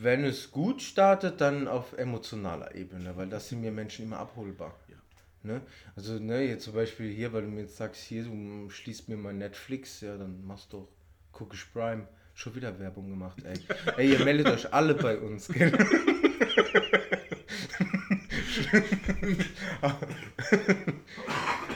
wenn 0.00 0.24
es 0.24 0.50
gut 0.50 0.82
startet, 0.82 1.40
dann 1.40 1.68
auf 1.68 1.92
emotionaler 1.92 2.74
Ebene, 2.74 3.16
weil 3.16 3.28
das 3.28 3.48
sind 3.48 3.60
mir 3.60 3.72
Menschen 3.72 4.06
immer 4.06 4.18
abholbar. 4.18 4.74
Ja. 4.88 4.96
Ne? 5.42 5.60
Also, 5.96 6.18
ne, 6.18 6.42
jetzt 6.42 6.64
zum 6.64 6.74
Beispiel 6.74 7.12
hier, 7.12 7.32
weil 7.32 7.42
du 7.42 7.48
mir 7.48 7.62
jetzt 7.62 7.76
sagst, 7.76 8.02
hier, 8.02 8.24
du 8.24 8.70
schließt 8.70 9.08
mir 9.08 9.16
mal 9.16 9.34
Netflix, 9.34 10.00
ja, 10.00 10.16
dann 10.16 10.46
machst 10.46 10.72
du 10.72 10.86
guck 11.32 11.54
ich 11.54 11.72
Prime. 11.72 12.06
Schon 12.34 12.54
wieder 12.54 12.78
Werbung 12.78 13.10
gemacht, 13.10 13.38
ey. 13.44 13.58
ey, 13.96 14.12
ihr 14.12 14.24
meldet 14.24 14.46
euch 14.48 14.72
alle 14.72 14.94
bei 14.94 15.18
uns, 15.18 15.48
gell? 15.48 15.72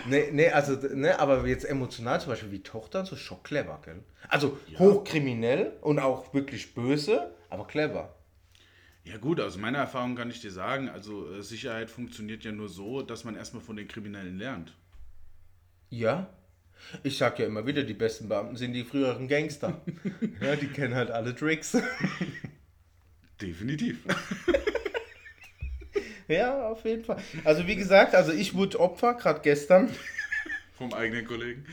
nee, 0.08 0.30
nee, 0.32 0.48
also, 0.50 0.74
ne, 0.94 1.18
aber 1.18 1.46
jetzt 1.46 1.64
emotional 1.64 2.20
zum 2.20 2.30
Beispiel 2.30 2.52
wie 2.52 2.62
Tochter, 2.62 3.04
so 3.04 3.16
schon 3.16 3.42
clever, 3.42 3.80
gell? 3.84 4.02
Also 4.28 4.58
ja. 4.68 4.78
hochkriminell 4.78 5.72
und 5.80 5.98
auch 5.98 6.32
wirklich 6.34 6.74
böse, 6.74 7.34
aber 7.50 7.66
clever. 7.66 8.14
Ja 9.04 9.18
gut, 9.18 9.38
aus 9.40 9.58
meiner 9.58 9.78
Erfahrung 9.78 10.16
kann 10.16 10.30
ich 10.30 10.40
dir 10.40 10.50
sagen, 10.50 10.88
also 10.88 11.30
äh, 11.30 11.42
Sicherheit 11.42 11.90
funktioniert 11.90 12.42
ja 12.42 12.52
nur 12.52 12.68
so, 12.70 13.02
dass 13.02 13.24
man 13.24 13.36
erstmal 13.36 13.62
von 13.62 13.76
den 13.76 13.86
Kriminellen 13.86 14.38
lernt. 14.38 14.74
Ja, 15.90 16.28
ich 17.02 17.18
sag 17.18 17.38
ja 17.38 17.46
immer 17.46 17.66
wieder, 17.66 17.82
die 17.82 17.94
besten 17.94 18.28
Beamten 18.28 18.56
sind 18.56 18.72
die 18.72 18.84
früheren 18.84 19.28
Gangster. 19.28 19.80
ja, 20.40 20.56
die 20.56 20.68
kennen 20.68 20.94
halt 20.94 21.10
alle 21.10 21.34
Tricks. 21.34 21.76
Definitiv. 23.40 23.98
ja, 26.28 26.68
auf 26.68 26.84
jeden 26.84 27.04
Fall. 27.04 27.18
Also 27.44 27.66
wie 27.66 27.76
gesagt, 27.76 28.14
also 28.14 28.32
ich 28.32 28.54
wurde 28.54 28.80
Opfer, 28.80 29.14
gerade 29.14 29.40
gestern. 29.40 29.90
Vom 30.78 30.92
eigenen 30.92 31.26
Kollegen. 31.26 31.66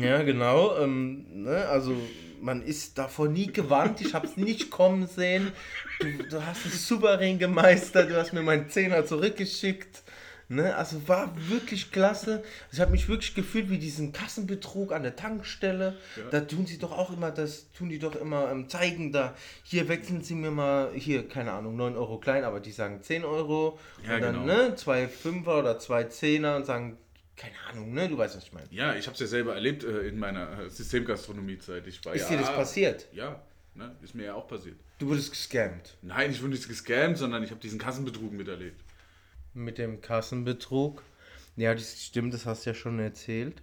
Ja, 0.00 0.22
genau. 0.22 0.76
Ähm, 0.78 1.44
ne, 1.44 1.66
also 1.66 1.96
man 2.40 2.62
ist 2.62 2.98
davor 2.98 3.28
nie 3.28 3.52
gewarnt. 3.52 4.00
Ich 4.00 4.14
habe 4.14 4.26
es 4.26 4.36
nicht 4.36 4.70
kommen 4.70 5.06
sehen. 5.06 5.52
Du, 6.00 6.24
du 6.24 6.46
hast 6.46 6.66
es 6.66 6.88
souverän 6.88 7.38
gemeistert. 7.38 8.10
Du 8.10 8.16
hast 8.16 8.32
mir 8.32 8.42
meinen 8.42 8.68
Zehner 8.68 9.04
zurückgeschickt. 9.06 10.02
Ne? 10.50 10.74
Also 10.74 11.06
war 11.06 11.32
wirklich 11.48 11.92
klasse. 11.92 12.38
Also 12.38 12.72
ich 12.72 12.80
habe 12.80 12.90
mich 12.90 13.08
wirklich 13.08 13.36
gefühlt 13.36 13.70
wie 13.70 13.78
diesen 13.78 14.12
Kassenbetrug 14.12 14.92
an 14.92 15.04
der 15.04 15.14
Tankstelle. 15.14 15.96
Ja. 16.16 16.22
Da 16.32 16.40
tun 16.40 16.66
sie 16.66 16.76
doch 16.76 16.90
auch 16.90 17.12
immer, 17.12 17.30
das 17.30 17.70
tun 17.70 17.88
die 17.88 18.00
doch 18.00 18.16
immer 18.16 18.50
ähm, 18.50 18.68
zeigen, 18.68 19.12
da 19.12 19.36
hier 19.62 19.88
wechseln 19.88 20.22
sie 20.22 20.34
mir 20.34 20.50
mal, 20.50 20.90
hier, 20.92 21.28
keine 21.28 21.52
Ahnung, 21.52 21.76
9 21.76 21.96
Euro 21.96 22.18
klein, 22.18 22.42
aber 22.42 22.58
die 22.58 22.72
sagen 22.72 23.00
10 23.00 23.24
Euro. 23.24 23.78
Ja, 24.04 24.16
und 24.16 24.22
dann, 24.22 24.42
genau. 24.42 24.46
ne, 24.46 24.74
zwei 24.74 25.06
Fünfer 25.06 25.60
oder 25.60 25.78
zwei 25.78 26.02
Zehner 26.04 26.56
und 26.56 26.66
sagen, 26.66 26.98
keine 27.36 27.54
Ahnung, 27.70 27.94
ne? 27.94 28.08
Du 28.08 28.18
weißt, 28.18 28.36
was 28.36 28.42
ich 28.42 28.52
meine. 28.52 28.66
Ja, 28.72 28.96
ich 28.96 29.06
habe 29.06 29.14
es 29.14 29.20
ja 29.20 29.28
selber 29.28 29.54
erlebt 29.54 29.84
äh, 29.84 30.08
in 30.08 30.18
meiner 30.18 30.64
äh, 30.64 30.68
Systemgastronomiezeit. 30.68 31.86
Ich 31.86 32.04
war, 32.04 32.12
ist 32.12 32.28
ja, 32.28 32.36
dir 32.36 32.42
das 32.42 32.52
passiert? 32.52 33.06
Ja, 33.12 33.40
ne? 33.76 33.94
ist 34.02 34.16
mir 34.16 34.24
ja 34.24 34.34
auch 34.34 34.48
passiert. 34.48 34.76
Du 34.98 35.06
wurdest 35.06 35.30
gescammt? 35.30 35.96
Nein, 36.02 36.32
ich 36.32 36.40
wurde 36.42 36.54
nicht 36.54 36.66
gescammt, 36.66 37.18
sondern 37.18 37.44
ich 37.44 37.52
habe 37.52 37.60
diesen 37.60 37.78
Kassenbetrug 37.78 38.32
miterlebt 38.32 38.82
mit 39.54 39.78
dem 39.78 40.00
Kassenbetrug. 40.00 41.02
Ja, 41.56 41.74
das 41.74 42.02
stimmt, 42.02 42.34
das 42.34 42.46
hast 42.46 42.64
du 42.64 42.70
ja 42.70 42.74
schon 42.74 42.98
erzählt. 42.98 43.62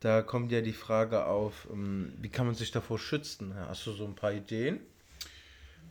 Da 0.00 0.22
kommt 0.22 0.52
ja 0.52 0.60
die 0.60 0.72
Frage 0.72 1.26
auf, 1.26 1.66
ähm, 1.72 2.12
wie 2.20 2.28
kann 2.28 2.46
man 2.46 2.54
sich 2.54 2.70
davor 2.70 2.98
schützen? 2.98 3.54
Hast 3.54 3.84
du 3.86 3.92
so 3.92 4.06
ein 4.06 4.14
paar 4.14 4.32
Ideen? 4.32 4.78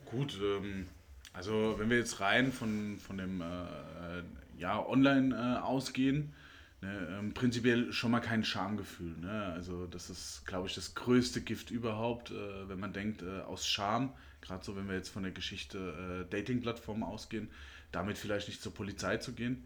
Gut, 0.06 0.38
ähm, 0.42 0.86
also 1.34 1.74
wenn 1.78 1.90
wir 1.90 1.98
jetzt 1.98 2.20
rein 2.20 2.50
von, 2.50 2.96
von 2.98 3.18
dem 3.18 3.42
äh, 3.42 4.22
ja, 4.58 4.84
Online 4.84 5.34
äh, 5.34 5.60
ausgehen, 5.60 6.32
ne, 6.80 7.18
ähm, 7.18 7.34
prinzipiell 7.34 7.92
schon 7.92 8.10
mal 8.10 8.20
kein 8.20 8.44
Schamgefühl. 8.44 9.14
Ne? 9.18 9.52
Also 9.52 9.86
das 9.86 10.08
ist, 10.08 10.46
glaube 10.46 10.68
ich, 10.68 10.74
das 10.74 10.94
größte 10.94 11.42
Gift 11.42 11.70
überhaupt, 11.70 12.30
äh, 12.30 12.68
wenn 12.68 12.80
man 12.80 12.94
denkt, 12.94 13.22
aus 13.22 13.68
Scham, 13.68 14.14
gerade 14.40 14.64
so 14.64 14.74
wenn 14.74 14.88
wir 14.88 14.96
jetzt 14.96 15.10
von 15.10 15.22
der 15.22 15.32
Geschichte 15.32 16.26
Dating-Plattformen 16.30 17.02
ausgehen, 17.02 17.50
damit 17.92 18.18
vielleicht 18.18 18.48
nicht 18.48 18.62
zur 18.62 18.74
Polizei 18.74 19.16
zu 19.18 19.32
gehen. 19.32 19.64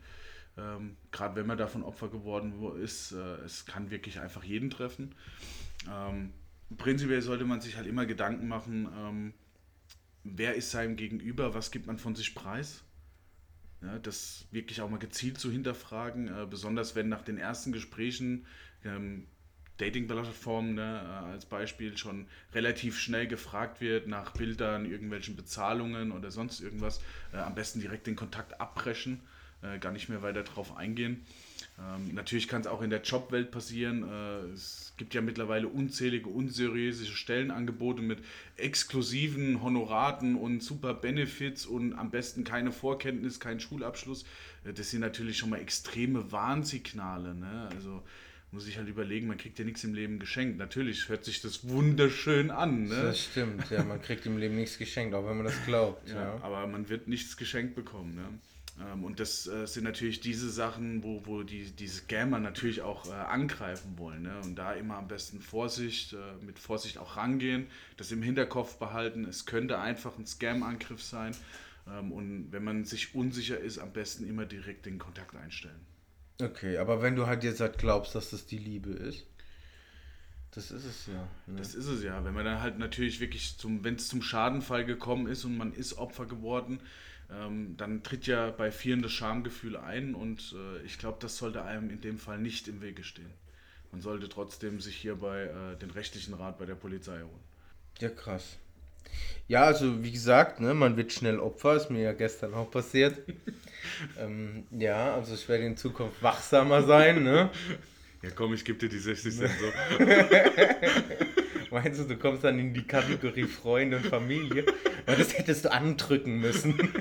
Ähm, 0.57 0.97
Gerade 1.11 1.37
wenn 1.37 1.47
man 1.47 1.59
davon 1.59 1.83
Opfer 1.83 2.09
geworden 2.09 2.55
ist, 2.83 3.13
äh, 3.13 3.37
es 3.45 3.65
kann 3.65 3.91
wirklich 3.91 4.21
einfach 4.21 4.45
jeden 4.45 4.71
treffen. 4.71 5.15
Ähm, 5.91 6.33
prinzipiell 6.77 7.23
sollte 7.23 7.45
man 7.45 7.61
sich 7.61 7.77
halt 7.77 7.87
immer 7.87 8.07
Gedanken 8.07 8.49
machen, 8.49 8.89
ähm, 8.97 9.35
wer 10.25 10.55
ist 10.55 10.71
seinem 10.71 10.97
Gegenüber, 10.97 11.55
was 11.55 11.71
gibt 11.71 11.87
man 11.87 11.99
von 11.99 12.15
sich 12.15 12.35
preis. 12.35 12.83
Ja, 13.81 13.99
das 13.99 14.47
wirklich 14.53 14.81
auch 14.81 14.89
mal 14.89 14.99
gezielt 14.99 15.39
zu 15.39 15.51
hinterfragen, 15.51 16.29
äh, 16.29 16.47
besonders 16.49 16.95
wenn 16.95 17.09
nach 17.09 17.23
den 17.23 17.39
ersten 17.39 17.73
Gesprächen 17.73 18.47
ähm, 18.85 19.27
Dating-Plattformen 19.79 20.75
ne, 20.75 21.03
äh, 21.05 21.33
als 21.33 21.47
Beispiel 21.47 21.97
schon 21.97 22.27
relativ 22.55 22.99
schnell 22.99 23.27
gefragt 23.27 23.81
wird 23.81 24.07
nach 24.07 24.33
Bildern, 24.33 24.91
irgendwelchen 24.91 25.37
Bezahlungen 25.37 26.13
oder 26.13 26.31
sonst 26.31 26.61
irgendwas, 26.61 27.01
äh, 27.33 27.39
am 27.39 27.55
besten 27.55 27.81
direkt 27.81 28.07
den 28.07 28.17
Kontakt 28.17 28.61
abbrechen 28.61 29.21
äh, 29.63 29.79
gar 29.79 29.93
nicht 29.93 30.09
mehr 30.09 30.23
weiter 30.23 30.43
drauf 30.43 30.77
eingehen. 30.77 31.25
Ähm, 31.79 32.15
natürlich 32.15 32.49
kann 32.49 32.61
es 32.61 32.67
auch 32.67 32.83
in 32.83 32.91
der 32.91 33.03
Jobwelt 33.03 33.51
passieren. 33.51 34.03
Äh, 34.03 34.53
es 34.53 34.93
gibt 34.97 35.15
ja 35.15 35.21
mittlerweile 35.21 35.69
unzählige 35.69 36.29
unseriöse 36.29 37.07
Stellenangebote 37.07 38.03
mit 38.03 38.19
exklusiven 38.57 39.63
Honoraten 39.63 40.37
und 40.37 40.63
super 40.63 40.95
Benefits 40.95 41.65
und 41.65 41.95
am 41.95 42.11
besten 42.11 42.45
keine 42.45 42.73
Vorkenntnis, 42.73 43.41
kein 43.41 43.61
Schulabschluss. 43.61 44.25
Äh, 44.65 44.73
das 44.73 44.91
sind 44.91 45.01
natürlich 45.01 45.39
schon 45.39 45.51
mal 45.51 45.61
extreme 45.61 46.31
Warnsignale. 46.33 47.35
Ne? 47.35 47.69
Also 47.73 48.03
muss 48.53 48.69
ich 48.69 48.77
halt 48.77 48.89
überlegen, 48.89 49.27
man 49.27 49.39
kriegt 49.39 49.59
ja 49.59 49.65
nichts 49.65 49.83
im 49.83 49.95
Leben 49.95 50.19
geschenkt. 50.19 50.59
Natürlich 50.59 51.09
hört 51.09 51.25
sich 51.25 51.41
das 51.41 51.69
wunderschön 51.69 52.51
an. 52.51 52.85
Ne? 52.85 53.03
Das 53.03 53.25
stimmt, 53.25 53.71
ja, 53.71 53.83
man 53.83 54.01
kriegt 54.01 54.27
im 54.27 54.37
Leben 54.37 54.57
nichts 54.57 54.77
geschenkt, 54.79 55.15
auch 55.15 55.27
wenn 55.27 55.37
man 55.37 55.47
das 55.47 55.65
glaubt. 55.65 56.09
Ja, 56.09 56.23
ja. 56.23 56.39
Aber 56.43 56.67
man 56.67 56.89
wird 56.91 57.09
nichts 57.09 57.37
geschenkt 57.39 57.75
bekommen. 57.75 58.15
Ne? 58.15 58.29
Ähm, 58.93 59.05
und 59.05 59.21
das 59.21 59.47
äh, 59.47 59.67
sind 59.67 59.85
natürlich 59.85 60.21
diese 60.21 60.51
Sachen, 60.51 61.03
wo, 61.03 61.23
wo 61.25 61.43
die, 61.43 61.71
die 61.71 61.89
Scammer 61.89 62.41
natürlich 62.41 62.83
auch 62.83 63.07
äh, 63.09 63.13
angreifen 63.13 63.97
wollen. 63.97 64.23
Ne? 64.23 64.39
Und 64.43 64.57
da 64.57 64.73
immer 64.73 64.97
am 64.99 65.09
besten 65.09 65.41
Vorsicht, 65.41 66.13
äh, 66.13 66.45
mit 66.45 66.59
Vorsicht 66.59 66.99
auch 66.99 67.17
rangehen, 67.17 67.67
das 67.97 68.13
im 68.13 68.23
Hinterkopf 68.23 68.77
behalten. 68.77 69.25
Es 69.25 69.47
könnte 69.47 69.79
einfach 69.79 70.19
ein 70.19 70.27
Scam-Angriff 70.27 71.03
sein. 71.03 71.35
Ähm, 71.89 72.13
und 72.13 72.53
wenn 72.53 72.65
man 72.65 72.85
sich 72.85 73.15
unsicher 73.15 73.59
ist, 73.59 73.79
am 73.79 73.93
besten 73.93 74.27
immer 74.29 74.45
direkt 74.45 74.87
den 74.87 74.99
Kontakt 74.99 75.35
einstellen. 75.37 75.81
Okay, 76.43 76.79
aber 76.79 77.03
wenn 77.03 77.17
du 77.17 77.27
halt 77.27 77.45
jetzt 77.45 77.61
halt 77.61 77.79
glaubst, 77.79 78.15
dass 78.15 78.31
das 78.31 78.47
die 78.47 78.59
Liebe 78.59 78.91
ist. 78.91 79.25
Das 80.51 80.71
ist 80.71 80.85
es 80.85 81.07
ja. 81.07 81.29
Ne? 81.47 81.57
Das 81.57 81.75
ist 81.75 81.87
es 81.87 82.03
ja. 82.03 82.25
Wenn 82.25 82.35
man 82.35 82.45
dann 82.45 82.61
halt 82.61 82.79
natürlich 82.79 83.21
wirklich 83.21 83.57
zum, 83.57 83.85
wenn 83.85 83.95
es 83.95 84.09
zum 84.09 84.23
Schadenfall 84.23 84.85
gekommen 84.85 85.27
ist 85.27 85.45
und 85.45 85.57
man 85.57 85.73
ist 85.73 85.97
Opfer 85.97 86.27
geworden, 86.27 86.81
ähm, 87.31 87.77
dann 87.77 88.03
tritt 88.03 88.27
ja 88.27 88.51
bei 88.51 88.71
vielen 88.71 89.03
das 89.03 89.13
Schamgefühl 89.13 89.77
ein 89.77 90.15
und 90.15 90.55
äh, 90.55 90.83
ich 90.83 90.99
glaube, 90.99 91.19
das 91.21 91.39
sollte 91.39 91.63
einem 91.63 91.89
in 91.91 92.01
dem 92.01 92.19
Fall 92.19 92.39
nicht 92.39 92.69
im 92.69 92.83
Wege 92.83 93.05
stehen. 93.05 93.33
Man 93.93 94.01
sollte 94.01 94.29
trotzdem 94.29 94.81
sich 94.81 94.97
hierbei 94.97 95.45
äh, 95.45 95.79
den 95.79 95.91
rechtlichen 95.91 96.35
Rat 96.35 96.59
bei 96.59 96.67
der 96.67 96.75
Polizei 96.75 97.21
holen. 97.21 97.45
Ja, 98.01 98.11
krass. 98.11 98.59
Ja, 99.49 99.65
also 99.65 100.03
wie 100.03 100.13
gesagt, 100.13 100.61
ne, 100.61 100.73
man 100.75 100.97
wird 100.97 101.13
schnell 101.13 101.39
Opfer, 101.39 101.77
ist 101.77 101.91
mir 101.91 102.03
ja 102.03 102.13
gestern 102.13 102.55
auch 102.55 102.71
passiert. 102.71 103.19
ähm, 104.19 104.65
ja, 104.71 105.15
also 105.15 105.35
ich 105.35 105.49
werde 105.49 105.65
in 105.65 105.77
Zukunft 105.77 106.23
wachsamer 106.23 106.83
sein, 106.85 107.23
ne? 107.23 107.51
Ja 108.23 108.31
komm, 108.35 108.55
ich 108.55 108.65
gebe 108.65 108.79
dir 108.79 108.89
die 108.89 108.99
60 108.99 109.37
Cent 109.37 109.51
so. 109.59 110.05
Meinst 111.73 112.01
du, 112.01 112.05
du 112.05 112.17
kommst 112.17 112.45
dann 112.45 112.59
in 112.59 112.73
die 112.73 112.87
Kategorie 112.87 113.45
Freunde 113.45 113.97
und 113.97 114.07
Familie? 114.07 114.65
Aber 115.07 115.17
das 115.17 115.37
hättest 115.37 115.65
du 115.65 115.73
andrücken 115.73 116.41
müssen. 116.41 116.75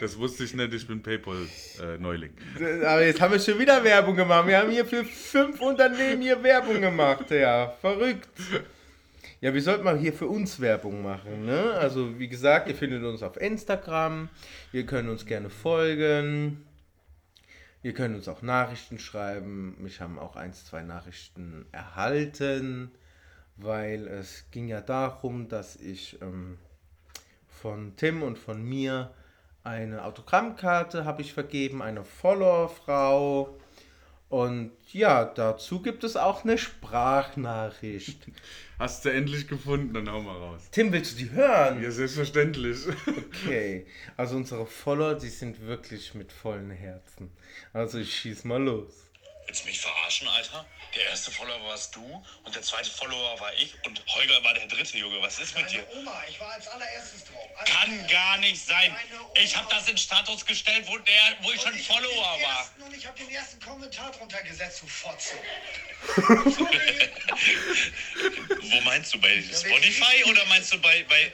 Das 0.00 0.18
wusste 0.18 0.44
ich 0.44 0.54
nicht, 0.54 0.72
ich 0.72 0.86
bin 0.86 1.02
PayPal-Neuling. 1.02 2.30
Äh, 2.58 2.86
Aber 2.86 3.04
jetzt 3.04 3.20
haben 3.20 3.32
wir 3.32 3.38
schon 3.38 3.58
wieder 3.58 3.84
Werbung 3.84 4.16
gemacht. 4.16 4.46
Wir 4.46 4.58
haben 4.58 4.70
hier 4.70 4.86
für 4.86 5.04
fünf 5.04 5.60
Unternehmen 5.60 6.22
hier 6.22 6.42
Werbung 6.42 6.80
gemacht. 6.80 7.30
Ja, 7.30 7.74
verrückt. 7.82 8.30
Ja, 9.40 9.54
wir 9.54 9.62
sollten 9.62 9.84
mal 9.84 9.98
hier 9.98 10.12
für 10.12 10.26
uns 10.26 10.60
Werbung 10.60 11.02
machen. 11.02 11.46
Ne? 11.46 11.72
Also, 11.72 12.18
wie 12.18 12.28
gesagt, 12.28 12.68
ihr 12.68 12.74
findet 12.74 13.02
uns 13.04 13.22
auf 13.22 13.40
Instagram. 13.40 14.28
Ihr 14.72 14.84
könnt 14.84 15.08
uns 15.08 15.24
gerne 15.24 15.50
folgen. 15.50 16.64
Ihr 17.82 17.94
könnt 17.94 18.14
uns 18.14 18.28
auch 18.28 18.42
Nachrichten 18.42 18.98
schreiben. 18.98 19.76
Mich 19.82 20.00
haben 20.00 20.18
auch 20.18 20.36
ein, 20.36 20.52
zwei 20.52 20.82
Nachrichten 20.82 21.64
erhalten 21.72 22.90
weil 23.62 24.06
es 24.08 24.50
ging 24.50 24.68
ja 24.68 24.80
darum, 24.80 25.48
dass 25.48 25.76
ich 25.76 26.20
ähm, 26.22 26.58
von 27.48 27.96
Tim 27.96 28.22
und 28.22 28.38
von 28.38 28.62
mir 28.62 29.12
eine 29.62 30.04
Autogrammkarte 30.04 31.04
habe 31.04 31.22
ich 31.22 31.34
vergeben, 31.34 31.82
eine 31.82 32.04
Followerfrau. 32.04 33.59
Und 34.30 34.70
ja, 34.92 35.24
dazu 35.24 35.82
gibt 35.82 36.04
es 36.04 36.16
auch 36.16 36.44
eine 36.44 36.56
Sprachnachricht. 36.56 38.28
Hast 38.78 39.04
du 39.04 39.08
endlich 39.08 39.48
gefunden, 39.48 39.92
dann 39.92 40.08
hau 40.08 40.20
mal 40.22 40.36
raus. 40.36 40.62
Tim, 40.70 40.92
willst 40.92 41.14
du 41.14 41.24
die 41.24 41.30
hören? 41.32 41.82
Ja, 41.82 41.90
selbstverständlich. 41.90 42.78
Okay, 43.42 43.86
also 44.16 44.36
unsere 44.36 44.66
Follower, 44.66 45.14
die 45.14 45.28
sind 45.28 45.60
wirklich 45.66 46.14
mit 46.14 46.32
vollen 46.32 46.70
Herzen. 46.70 47.32
Also 47.72 47.98
ich 47.98 48.16
schieß 48.16 48.44
mal 48.44 48.62
los. 48.62 49.10
Willst 49.46 49.64
du 49.64 49.66
mich 49.66 49.80
verarschen, 49.80 50.28
Alter? 50.28 50.64
Der 50.94 51.06
erste 51.06 51.30
Follower 51.30 51.62
warst 51.68 51.94
du 51.94 52.26
und 52.42 52.54
der 52.54 52.62
zweite 52.62 52.90
Follower 52.90 53.38
war 53.38 53.54
ich 53.54 53.74
und 53.84 54.02
Holger 54.08 54.42
war 54.42 54.54
der 54.54 54.66
dritte, 54.66 54.98
Junge. 54.98 55.22
Was 55.22 55.38
ist 55.38 55.56
mit 55.56 55.70
dir? 55.70 55.86
Oma, 55.96 56.22
ich 56.28 56.40
war 56.40 56.52
als 56.52 56.66
allererstes 56.66 57.24
drauf. 57.26 57.48
Also 57.56 57.72
Kann 57.72 58.08
gar 58.08 58.38
nicht 58.38 58.64
sein. 58.64 58.96
Ich 59.34 59.56
habe 59.56 59.68
das 59.70 59.88
in 59.88 59.96
Status 59.96 60.44
gestellt, 60.44 60.84
wo, 60.88 60.98
der, 60.98 61.36
wo 61.42 61.52
ich 61.52 61.60
schon 61.60 61.76
ich 61.76 61.86
Follower 61.86 62.40
war. 62.42 62.58
Ersten, 62.58 62.82
und 62.82 62.96
ich 62.96 63.06
habe 63.06 63.16
den 63.18 63.30
ersten 63.30 63.60
Kommentar 63.60 64.10
drunter 64.10 64.42
gesetzt, 64.42 64.82
du 64.82 64.88
Fotze. 64.88 65.36
wo 68.62 68.80
meinst 68.80 69.14
du? 69.14 69.20
Bei 69.20 69.40
Spotify 69.42 70.24
oder 70.24 70.44
meinst 70.46 70.72
du 70.72 70.80
bei, 70.80 71.04
bei 71.04 71.32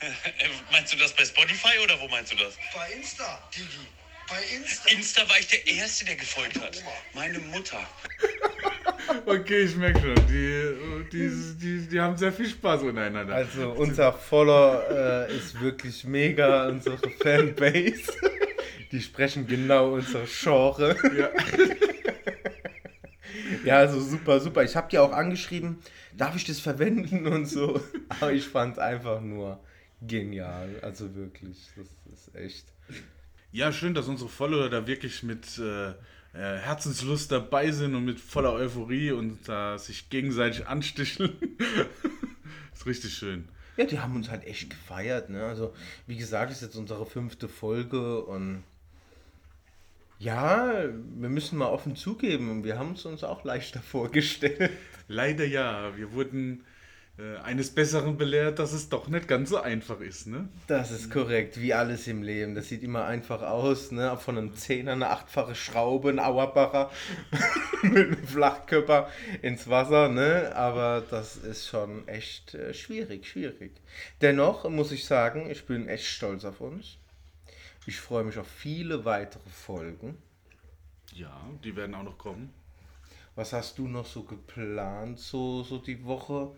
meinst 0.70 0.92
du 0.92 0.96
das 0.96 1.12
bei 1.14 1.24
Spotify 1.24 1.78
oder 1.78 1.98
wo 2.00 2.06
meinst 2.08 2.32
du 2.32 2.36
das? 2.36 2.54
Bei 2.72 2.92
Insta, 2.92 3.42
Digi. 3.54 3.88
Bei 4.28 4.56
Insta. 4.56 4.88
Insta 4.90 5.28
war 5.28 5.38
ich 5.38 5.48
der 5.48 5.66
Erste, 5.66 6.04
der 6.04 6.16
gefolgt 6.16 6.60
hat. 6.60 6.82
Meine 7.14 7.38
Mutter. 7.38 7.80
Okay, 9.26 9.62
ich 9.64 9.76
merke 9.76 10.00
schon, 10.00 10.14
die, 10.28 11.08
die, 11.12 11.54
die, 11.60 11.88
die 11.88 12.00
haben 12.00 12.16
sehr 12.16 12.32
viel 12.32 12.48
Spaß 12.48 12.82
untereinander. 12.82 13.34
Also 13.34 13.70
unser 13.72 14.12
Follower 14.12 14.84
äh, 15.28 15.36
ist 15.36 15.60
wirklich 15.60 16.04
mega, 16.04 16.68
unsere 16.68 16.98
Fanbase. 17.22 18.12
Die 18.92 19.00
sprechen 19.00 19.46
genau 19.46 19.94
unsere 19.94 20.24
Genre. 20.24 20.96
Ja. 21.18 21.30
ja, 23.64 23.76
also 23.78 24.00
super, 24.00 24.38
super. 24.38 24.62
Ich 24.62 24.76
habe 24.76 24.88
die 24.88 24.98
auch 24.98 25.12
angeschrieben, 25.12 25.82
darf 26.16 26.36
ich 26.36 26.44
das 26.44 26.60
verwenden 26.60 27.26
und 27.26 27.46
so. 27.46 27.82
Aber 28.08 28.32
ich 28.32 28.46
fand 28.46 28.74
es 28.74 28.78
einfach 28.78 29.20
nur 29.20 29.58
genial. 30.00 30.78
Also 30.82 31.12
wirklich, 31.16 31.58
das 31.76 31.88
ist 32.12 32.34
echt. 32.36 32.66
Ja, 33.54 33.70
schön, 33.70 33.94
dass 33.94 34.08
unsere 34.08 34.28
Follower 34.28 34.68
da 34.68 34.88
wirklich 34.88 35.22
mit 35.22 35.58
äh, 35.58 35.90
äh, 35.90 35.94
Herzenslust 36.32 37.30
dabei 37.30 37.70
sind 37.70 37.94
und 37.94 38.04
mit 38.04 38.18
voller 38.18 38.52
Euphorie 38.52 39.12
und 39.12 39.48
da 39.48 39.78
sich 39.78 40.10
gegenseitig 40.10 40.66
ansticheln. 40.66 41.36
ist 42.74 42.84
richtig 42.84 43.14
schön. 43.14 43.48
Ja, 43.76 43.84
die 43.84 44.00
haben 44.00 44.16
uns 44.16 44.28
halt 44.28 44.44
echt 44.44 44.70
gefeiert. 44.70 45.30
Ne? 45.30 45.44
Also, 45.44 45.72
wie 46.08 46.16
gesagt, 46.16 46.50
ist 46.50 46.62
jetzt 46.62 46.74
unsere 46.74 47.06
fünfte 47.06 47.48
Folge 47.48 48.24
und 48.24 48.64
ja, 50.18 50.72
wir 51.16 51.28
müssen 51.28 51.56
mal 51.56 51.68
offen 51.68 51.94
zugeben, 51.94 52.64
wir 52.64 52.76
haben 52.76 52.94
es 52.94 53.04
uns 53.04 53.22
auch 53.22 53.44
leichter 53.44 53.80
vorgestellt. 53.82 54.72
Leider 55.06 55.44
ja, 55.44 55.96
wir 55.96 56.10
wurden 56.10 56.64
äh, 57.16 57.36
eines 57.44 57.70
Besseren 57.72 58.16
belehrt, 58.16 58.58
dass 58.58 58.72
es 58.72 58.88
doch 58.88 59.06
nicht 59.06 59.28
ganz 59.28 59.50
so 59.50 59.60
einfach 59.60 60.00
ist, 60.00 60.26
ne? 60.26 60.48
Das 60.66 60.90
ist 60.90 61.12
korrekt, 61.12 61.60
wie 61.60 61.72
alles 61.72 62.08
im 62.08 62.24
Leben. 62.24 62.56
Das 62.56 62.68
sieht 62.68 62.82
immer 62.82 63.04
einfach 63.04 63.42
aus, 63.42 63.92
ne? 63.92 64.16
Von 64.16 64.36
einem 64.36 64.54
Zehner 64.56 64.92
eine 64.92 65.10
achtfache 65.10 65.54
Schraube, 65.54 66.08
ein 66.08 66.18
Auerbacher 66.18 66.90
mit 67.82 68.08
einem 68.08 68.26
Flachkörper 68.26 69.08
ins 69.42 69.68
Wasser, 69.68 70.08
ne? 70.08 70.56
Aber 70.56 71.04
das 71.08 71.36
ist 71.36 71.68
schon 71.68 72.08
echt 72.08 72.54
äh, 72.54 72.74
schwierig, 72.74 73.28
schwierig. 73.28 73.70
Dennoch 74.20 74.68
muss 74.68 74.90
ich 74.90 75.04
sagen, 75.04 75.48
ich 75.48 75.66
bin 75.66 75.86
echt 75.86 76.06
stolz 76.06 76.44
auf 76.44 76.60
uns. 76.60 76.98
Ich 77.86 78.00
freue 78.00 78.24
mich 78.24 78.38
auf 78.38 78.48
viele 78.48 79.04
weitere 79.04 79.48
Folgen. 79.50 80.18
Ja, 81.12 81.48
die 81.62 81.76
werden 81.76 81.94
auch 81.94 82.02
noch 82.02 82.18
kommen. 82.18 82.52
Was 83.36 83.52
hast 83.52 83.78
du 83.78 83.86
noch 83.86 84.06
so 84.06 84.24
geplant, 84.24 85.20
so, 85.20 85.62
so 85.62 85.78
die 85.78 86.04
Woche? 86.04 86.50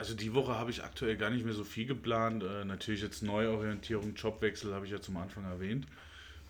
Also 0.00 0.14
die 0.14 0.32
Woche 0.32 0.58
habe 0.58 0.70
ich 0.70 0.82
aktuell 0.82 1.18
gar 1.18 1.28
nicht 1.28 1.44
mehr 1.44 1.52
so 1.52 1.62
viel 1.62 1.84
geplant. 1.84 2.42
Äh, 2.42 2.64
natürlich 2.64 3.02
jetzt 3.02 3.22
Neuorientierung, 3.22 4.14
Jobwechsel 4.14 4.72
habe 4.72 4.86
ich 4.86 4.92
ja 4.92 5.02
zum 5.02 5.18
Anfang 5.18 5.44
erwähnt. 5.44 5.86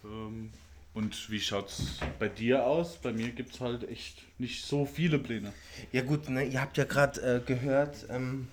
Ähm, 0.05 0.53
und 0.95 1.31
wie 1.33 1.41
schaut 1.41 1.69
es 1.69 1.99
bei 2.21 2.29
dir 2.29 2.65
aus? 2.65 2.99
Bei 2.99 3.13
mir 3.13 3.31
gibt 3.31 3.55
es 3.55 3.61
halt 3.61 3.89
echt 3.89 4.23
nicht 4.39 4.65
so 4.65 4.87
viele 4.87 5.19
Pläne. 5.19 5.53
Ja 5.91 6.03
gut, 6.03 6.29
ne, 6.29 6.45
ihr 6.45 6.61
habt 6.61 6.77
ja 6.77 6.85
gerade 6.85 7.21
äh, 7.21 7.41
gehört, 7.45 8.07
ähm, 8.09 8.47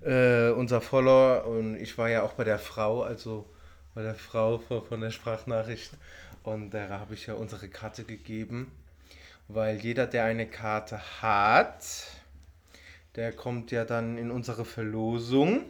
äh, 0.00 0.50
unser 0.50 0.80
Follower 0.80 1.46
und 1.46 1.76
ich 1.76 1.96
war 1.96 2.10
ja 2.10 2.24
auch 2.24 2.32
bei 2.32 2.42
der 2.42 2.58
Frau, 2.58 3.04
also 3.04 3.48
bei 3.94 4.02
der 4.02 4.16
Frau 4.16 4.58
von 4.58 5.00
der 5.00 5.12
Sprachnachricht 5.12 5.92
und 6.42 6.70
da 6.70 6.88
habe 6.88 7.14
ich 7.14 7.26
ja 7.26 7.34
unsere 7.34 7.68
Karte 7.68 8.02
gegeben, 8.02 8.72
weil 9.46 9.76
jeder, 9.76 10.08
der 10.08 10.24
eine 10.24 10.48
Karte 10.48 11.00
hat, 11.22 11.84
der 13.16 13.32
kommt 13.32 13.70
ja 13.70 13.84
dann 13.84 14.18
in 14.18 14.30
unsere 14.30 14.64
Verlosung 14.64 15.64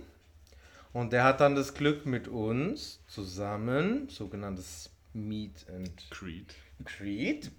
und 0.92 1.12
der 1.12 1.24
hat 1.24 1.40
dann 1.40 1.54
das 1.54 1.74
Glück 1.74 2.06
mit 2.06 2.28
uns 2.28 3.00
zusammen, 3.06 4.08
sogenanntes 4.08 4.90
Meet 5.14 5.66
and 5.68 6.10
Creed. 6.10 6.54
Creed. 6.84 7.50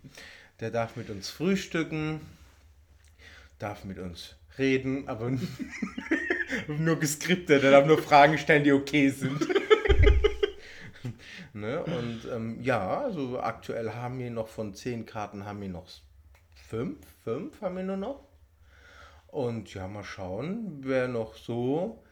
Der 0.60 0.72
darf 0.72 0.96
mit 0.96 1.10
uns 1.10 1.30
frühstücken, 1.30 2.22
darf 3.60 3.84
mit 3.84 4.00
uns 4.00 4.36
reden, 4.58 5.08
aber 5.08 5.32
nur 6.67 7.00
geskriptet. 7.00 7.63
Der 7.63 7.72
darf 7.72 7.86
nur 7.86 8.02
Fragen 8.02 8.38
stellen, 8.38 8.63
die 8.63 8.72
okay 8.72 9.10
sind. 9.10 9.39
ne? 11.54 11.84
Und 11.84 12.22
ähm, 12.32 12.62
ja, 12.62 13.02
also 13.02 13.39
aktuell 13.39 13.91
haben 13.91 14.19
wir 14.19 14.30
noch 14.30 14.48
von 14.48 14.74
zehn 14.74 15.06
Karten 15.06 15.46
haben 15.46 15.62
wir 15.62 15.69
noch 15.69 15.88
fünf. 16.54 16.98
Fünf 17.24 17.62
haben 17.62 17.76
wir 17.76 17.84
nur 17.84 17.98
noch. 17.98 18.24
Und 19.34 19.74
ja, 19.74 19.88
mal 19.88 20.04
schauen, 20.04 20.82
wer 20.82 21.08
noch 21.08 21.36
so 21.36 22.04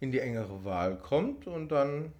in 0.00 0.12
die 0.12 0.20
engere 0.20 0.66
Wahl 0.66 0.98
kommt. 0.98 1.46
Und 1.46 1.70
dann 1.70 2.12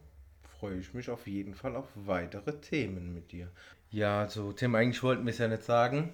freue 0.59 0.79
ich 0.79 0.95
mich 0.95 1.11
auf 1.11 1.27
jeden 1.27 1.55
Fall 1.55 1.77
auf 1.77 1.85
weitere 1.95 2.59
Themen 2.59 3.13
mit 3.13 3.31
dir. 3.31 3.49
Ja, 3.91 4.27
so 4.27 4.55
Tim, 4.55 4.75
eigentlich 4.75 5.03
wollten 5.03 5.27
wir 5.27 5.33
es 5.33 5.39
ja 5.39 5.49
nicht 5.49 5.65
sagen, 5.65 6.13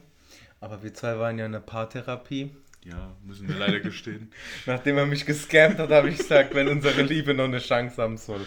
aber 0.60 0.82
wir 0.82 0.92
zwei 0.94 1.16
waren 1.20 1.38
ja 1.38 1.46
in 1.46 1.52
der 1.52 1.60
Paartherapie. 1.60 2.50
Ja, 2.84 3.14
müssen 3.24 3.48
wir 3.48 3.54
leider 3.54 3.78
gestehen. 3.78 4.32
Nachdem 4.66 4.98
er 4.98 5.06
mich 5.06 5.24
gescampt 5.26 5.78
hat, 5.78 5.90
habe 5.90 6.08
ich 6.08 6.18
gesagt, 6.18 6.56
wenn 6.56 6.66
unsere 6.66 7.02
Liebe 7.02 7.34
noch 7.34 7.44
eine 7.44 7.60
Chance 7.60 8.02
haben 8.02 8.16
soll. 8.16 8.44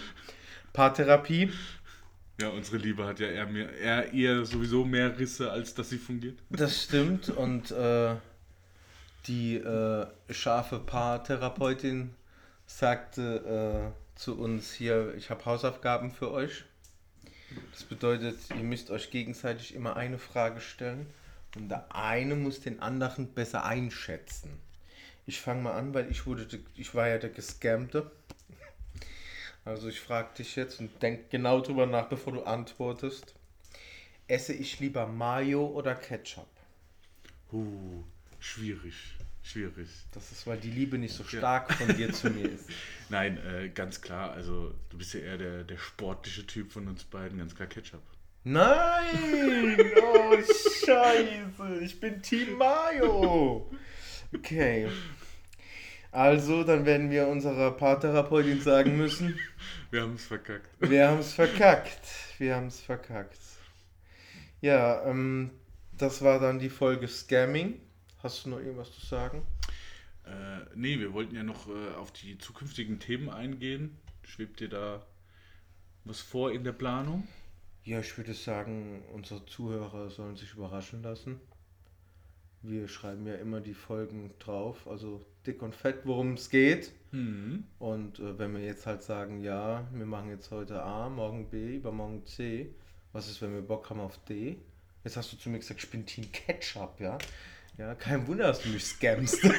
Paartherapie. 0.74 1.50
Ja, 2.42 2.50
unsere 2.50 2.76
Liebe 2.76 3.06
hat 3.06 3.22
ja 3.22 3.28
eher, 3.28 3.48
mehr, 3.48 3.74
eher, 3.74 4.14
eher 4.14 4.46
sowieso 4.46 4.84
mehr 4.84 5.18
Risse, 5.18 5.50
als 5.50 5.74
dass 5.74 5.90
sie 5.90 5.98
fungiert. 5.98 6.40
Das 6.50 6.84
stimmt 6.84 7.30
und 7.30 7.72
äh, 7.72 8.16
die 9.28 9.56
äh, 9.56 10.08
scharfe 10.30 10.80
Paartherapeutin 10.80 12.14
sagte 12.66 13.94
äh, 13.94 14.18
zu 14.20 14.40
uns 14.40 14.74
hier, 14.74 15.14
ich 15.16 15.30
habe 15.30 15.46
Hausaufgaben 15.46 16.12
für 16.12 16.32
euch. 16.32 16.66
Das 17.72 17.84
bedeutet, 17.84 18.38
ihr 18.50 18.64
müsst 18.64 18.90
euch 18.92 19.10
gegenseitig 19.10 19.74
immer 19.74 19.96
eine 19.96 20.18
Frage 20.18 20.60
stellen 20.60 21.08
und 21.56 21.70
der 21.70 21.94
eine 21.96 22.36
muss 22.36 22.60
den 22.60 22.82
anderen 22.82 23.34
besser 23.34 23.66
einschätzen. 23.66 24.60
Ich 25.26 25.40
fange 25.42 25.62
mal 25.62 25.74
an, 25.74 25.94
weil 25.94 26.10
ich 26.12 26.26
wurde, 26.26 26.48
ich 26.76 26.94
war 26.96 27.08
ja 27.08 27.18
der 27.18 27.30
Gescammte. 27.30 28.12
Also 29.66 29.90
ich 29.90 30.00
frage 30.00 30.30
dich 30.38 30.56
jetzt 30.56 30.80
und 30.80 31.02
denk 31.02 31.30
genau 31.30 31.60
drüber 31.60 31.86
nach, 31.86 32.08
bevor 32.08 32.34
du 32.34 32.44
antwortest. 32.44 33.34
Esse 34.28 34.54
ich 34.54 34.80
lieber 34.80 35.08
Mayo 35.08 35.68
oder 35.68 35.96
Ketchup? 35.96 36.48
Uh, 37.52 38.04
schwierig. 38.40 39.17
Schwierig. 39.48 39.88
Das 40.14 40.30
ist, 40.34 40.46
weil 40.46 40.58
die 40.58 40.70
Liebe 40.70 40.98
nicht 40.98 41.16
so 41.16 41.24
stark 41.24 41.74
von 41.74 41.96
dir 41.96 42.12
zu 42.12 42.30
mir 42.30 42.50
ist. 42.50 42.70
Nein, 43.10 43.38
äh, 43.38 43.70
ganz 43.70 44.02
klar. 44.02 44.34
Also, 44.34 44.74
du 44.90 44.98
bist 44.98 45.14
ja 45.14 45.22
eher 45.22 45.38
der, 45.38 45.64
der 45.64 45.78
sportliche 45.78 46.46
Typ 46.46 46.74
von 46.74 46.86
uns 46.90 47.06
beiden. 47.06 47.38
Ganz 47.38 47.56
klar 47.56 47.70
Ketchup. 47.70 48.02
Nein! 48.44 49.80
Oh, 50.02 50.36
Scheiße! 50.36 51.80
Ich 51.82 52.00
bin 52.00 52.22
Team 52.22 52.58
Mayo! 52.58 53.72
Okay. 54.36 54.90
Also, 56.12 56.66
dann 56.66 56.86
werden 56.86 57.10
wir 57.10 57.28
unserer 57.28 57.72
Paartherapeutin 57.72 58.60
sagen 58.60 58.98
müssen: 58.98 59.40
Wir 59.92 60.02
haben 60.02 60.16
es 60.16 60.26
verkackt. 60.26 60.70
Wir 60.80 61.08
haben 61.08 61.20
es 61.20 61.34
verkackt. 61.34 62.02
Wir 62.38 62.56
haben 62.56 62.68
es 62.68 62.82
verkackt. 62.82 63.40
Ja, 64.60 65.06
ähm, 65.06 65.52
das 65.94 66.22
war 66.22 66.42
dann 66.42 66.60
die 66.60 66.70
Folge 66.70 67.08
Scamming. 67.08 67.80
Hast 68.28 68.46
du 68.46 68.50
noch 68.50 68.60
irgendwas 68.60 68.92
zu 68.92 69.06
sagen? 69.06 69.42
Äh, 70.26 70.66
nee, 70.76 71.00
wir 71.00 71.14
wollten 71.14 71.34
ja 71.34 71.44
noch 71.44 71.70
äh, 71.70 71.96
auf 71.96 72.12
die 72.12 72.38
zukünftigen 72.38 73.00
Themen 73.00 73.30
eingehen. 73.30 73.96
Schwebt 74.22 74.60
dir 74.60 74.68
da 74.68 75.06
was 76.04 76.20
vor 76.20 76.52
in 76.52 76.66
der 76.66 76.74
Planung? 76.74 77.26
Ja, 77.86 78.02
ich 78.02 78.18
würde 78.18 78.34
sagen, 78.34 79.02
unsere 79.14 79.46
Zuhörer 79.46 80.10
sollen 80.10 80.36
sich 80.36 80.56
überraschen 80.56 81.04
lassen. 81.04 81.40
Wir 82.62 82.90
schreiben 82.90 83.26
ja 83.28 83.36
immer 83.36 83.62
die 83.62 83.74
Folgen 83.74 84.34
drauf, 84.40 84.86
also 84.90 85.26
dick 85.46 85.62
und 85.62 85.74
fett, 85.74 86.02
worum 86.04 86.34
es 86.34 86.50
geht. 86.50 86.92
Mhm. 87.14 87.64
Und 87.80 88.20
äh, 88.20 88.38
wenn 88.38 88.54
wir 88.54 88.62
jetzt 88.62 88.86
halt 88.86 89.04
sagen, 89.04 89.40
ja, 89.40 89.88
wir 89.94 90.06
machen 90.06 90.32
jetzt 90.32 90.52
heute 90.52 90.84
A, 90.84 91.08
morgen 91.08 91.50
B, 91.50 91.78
übermorgen 91.78 92.26
C, 92.26 92.76
was 93.14 93.30
ist, 93.30 93.42
wenn 93.42 93.54
wir 93.54 93.62
Bock 93.62 93.90
haben 93.90 94.02
auf 94.02 94.18
D? 94.26 94.58
Jetzt 95.06 95.16
hast 95.16 95.32
du 95.32 95.38
zu 95.38 95.50
mir 95.50 95.60
gesagt, 95.60 95.82
ich 95.82 95.90
bin 95.90 96.06
Team 96.06 96.30
Ketchup, 96.34 97.00
ja? 97.00 97.18
Ja, 97.78 97.94
kein 97.94 98.28
Wunder, 98.28 98.48
dass 98.48 98.62
du 98.62 98.70
mich 98.70 98.86
scammst. 98.86 99.40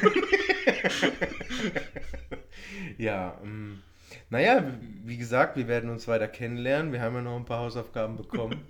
ja, 2.98 3.38
ähm, 3.42 3.82
naja, 4.28 4.64
wie 5.04 5.16
gesagt, 5.16 5.56
wir 5.56 5.68
werden 5.68 5.88
uns 5.88 6.08
weiter 6.08 6.26
kennenlernen. 6.26 6.92
Wir 6.92 7.00
haben 7.00 7.14
ja 7.14 7.22
noch 7.22 7.36
ein 7.36 7.44
paar 7.44 7.60
Hausaufgaben 7.60 8.16
bekommen. 8.16 8.64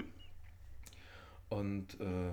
Und 1.49 1.99
äh, 2.01 2.31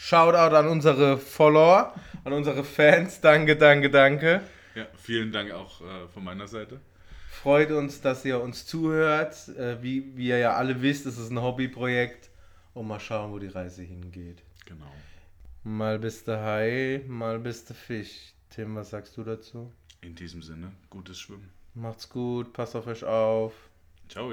Shoutout 0.00 0.54
an 0.54 0.68
unsere 0.68 1.18
Follower, 1.18 1.92
an 2.22 2.32
unsere 2.32 2.62
Fans. 2.62 3.20
Danke, 3.20 3.56
danke, 3.56 3.90
danke. 3.90 4.42
Ja, 4.76 4.86
vielen 4.94 5.32
Dank 5.32 5.50
auch 5.50 5.80
äh, 5.80 6.06
von 6.14 6.22
meiner 6.22 6.46
Seite. 6.46 6.80
Freut 7.28 7.72
uns, 7.72 8.00
dass 8.00 8.24
ihr 8.24 8.40
uns 8.40 8.64
zuhört. 8.64 9.48
Äh, 9.58 9.82
wie, 9.82 10.16
wie 10.16 10.28
ihr 10.28 10.38
ja 10.38 10.54
alle 10.54 10.82
wisst, 10.82 11.04
ist 11.06 11.18
es 11.18 11.30
ein 11.30 11.42
Hobbyprojekt. 11.42 12.30
Und 12.74 12.86
mal 12.86 13.00
schauen, 13.00 13.32
wo 13.32 13.40
die 13.40 13.48
Reise 13.48 13.82
hingeht. 13.82 14.44
Genau. 14.66 14.86
Mal 15.64 15.98
bist 15.98 16.28
du 16.28 16.40
Hai, 16.40 17.04
mal 17.08 17.38
bist 17.38 17.70
du 17.70 17.74
Fisch. 17.74 18.32
Tim, 18.50 18.76
was 18.76 18.90
sagst 18.90 19.16
du 19.16 19.24
dazu? 19.24 19.72
In 20.00 20.14
diesem 20.14 20.42
Sinne, 20.42 20.72
gutes 20.90 21.18
Schwimmen. 21.18 21.50
Macht's 21.74 22.08
gut, 22.08 22.52
passt 22.52 22.76
auf 22.76 22.86
euch 22.86 23.04
auf. 23.04 23.52
Ciao. 24.08 24.32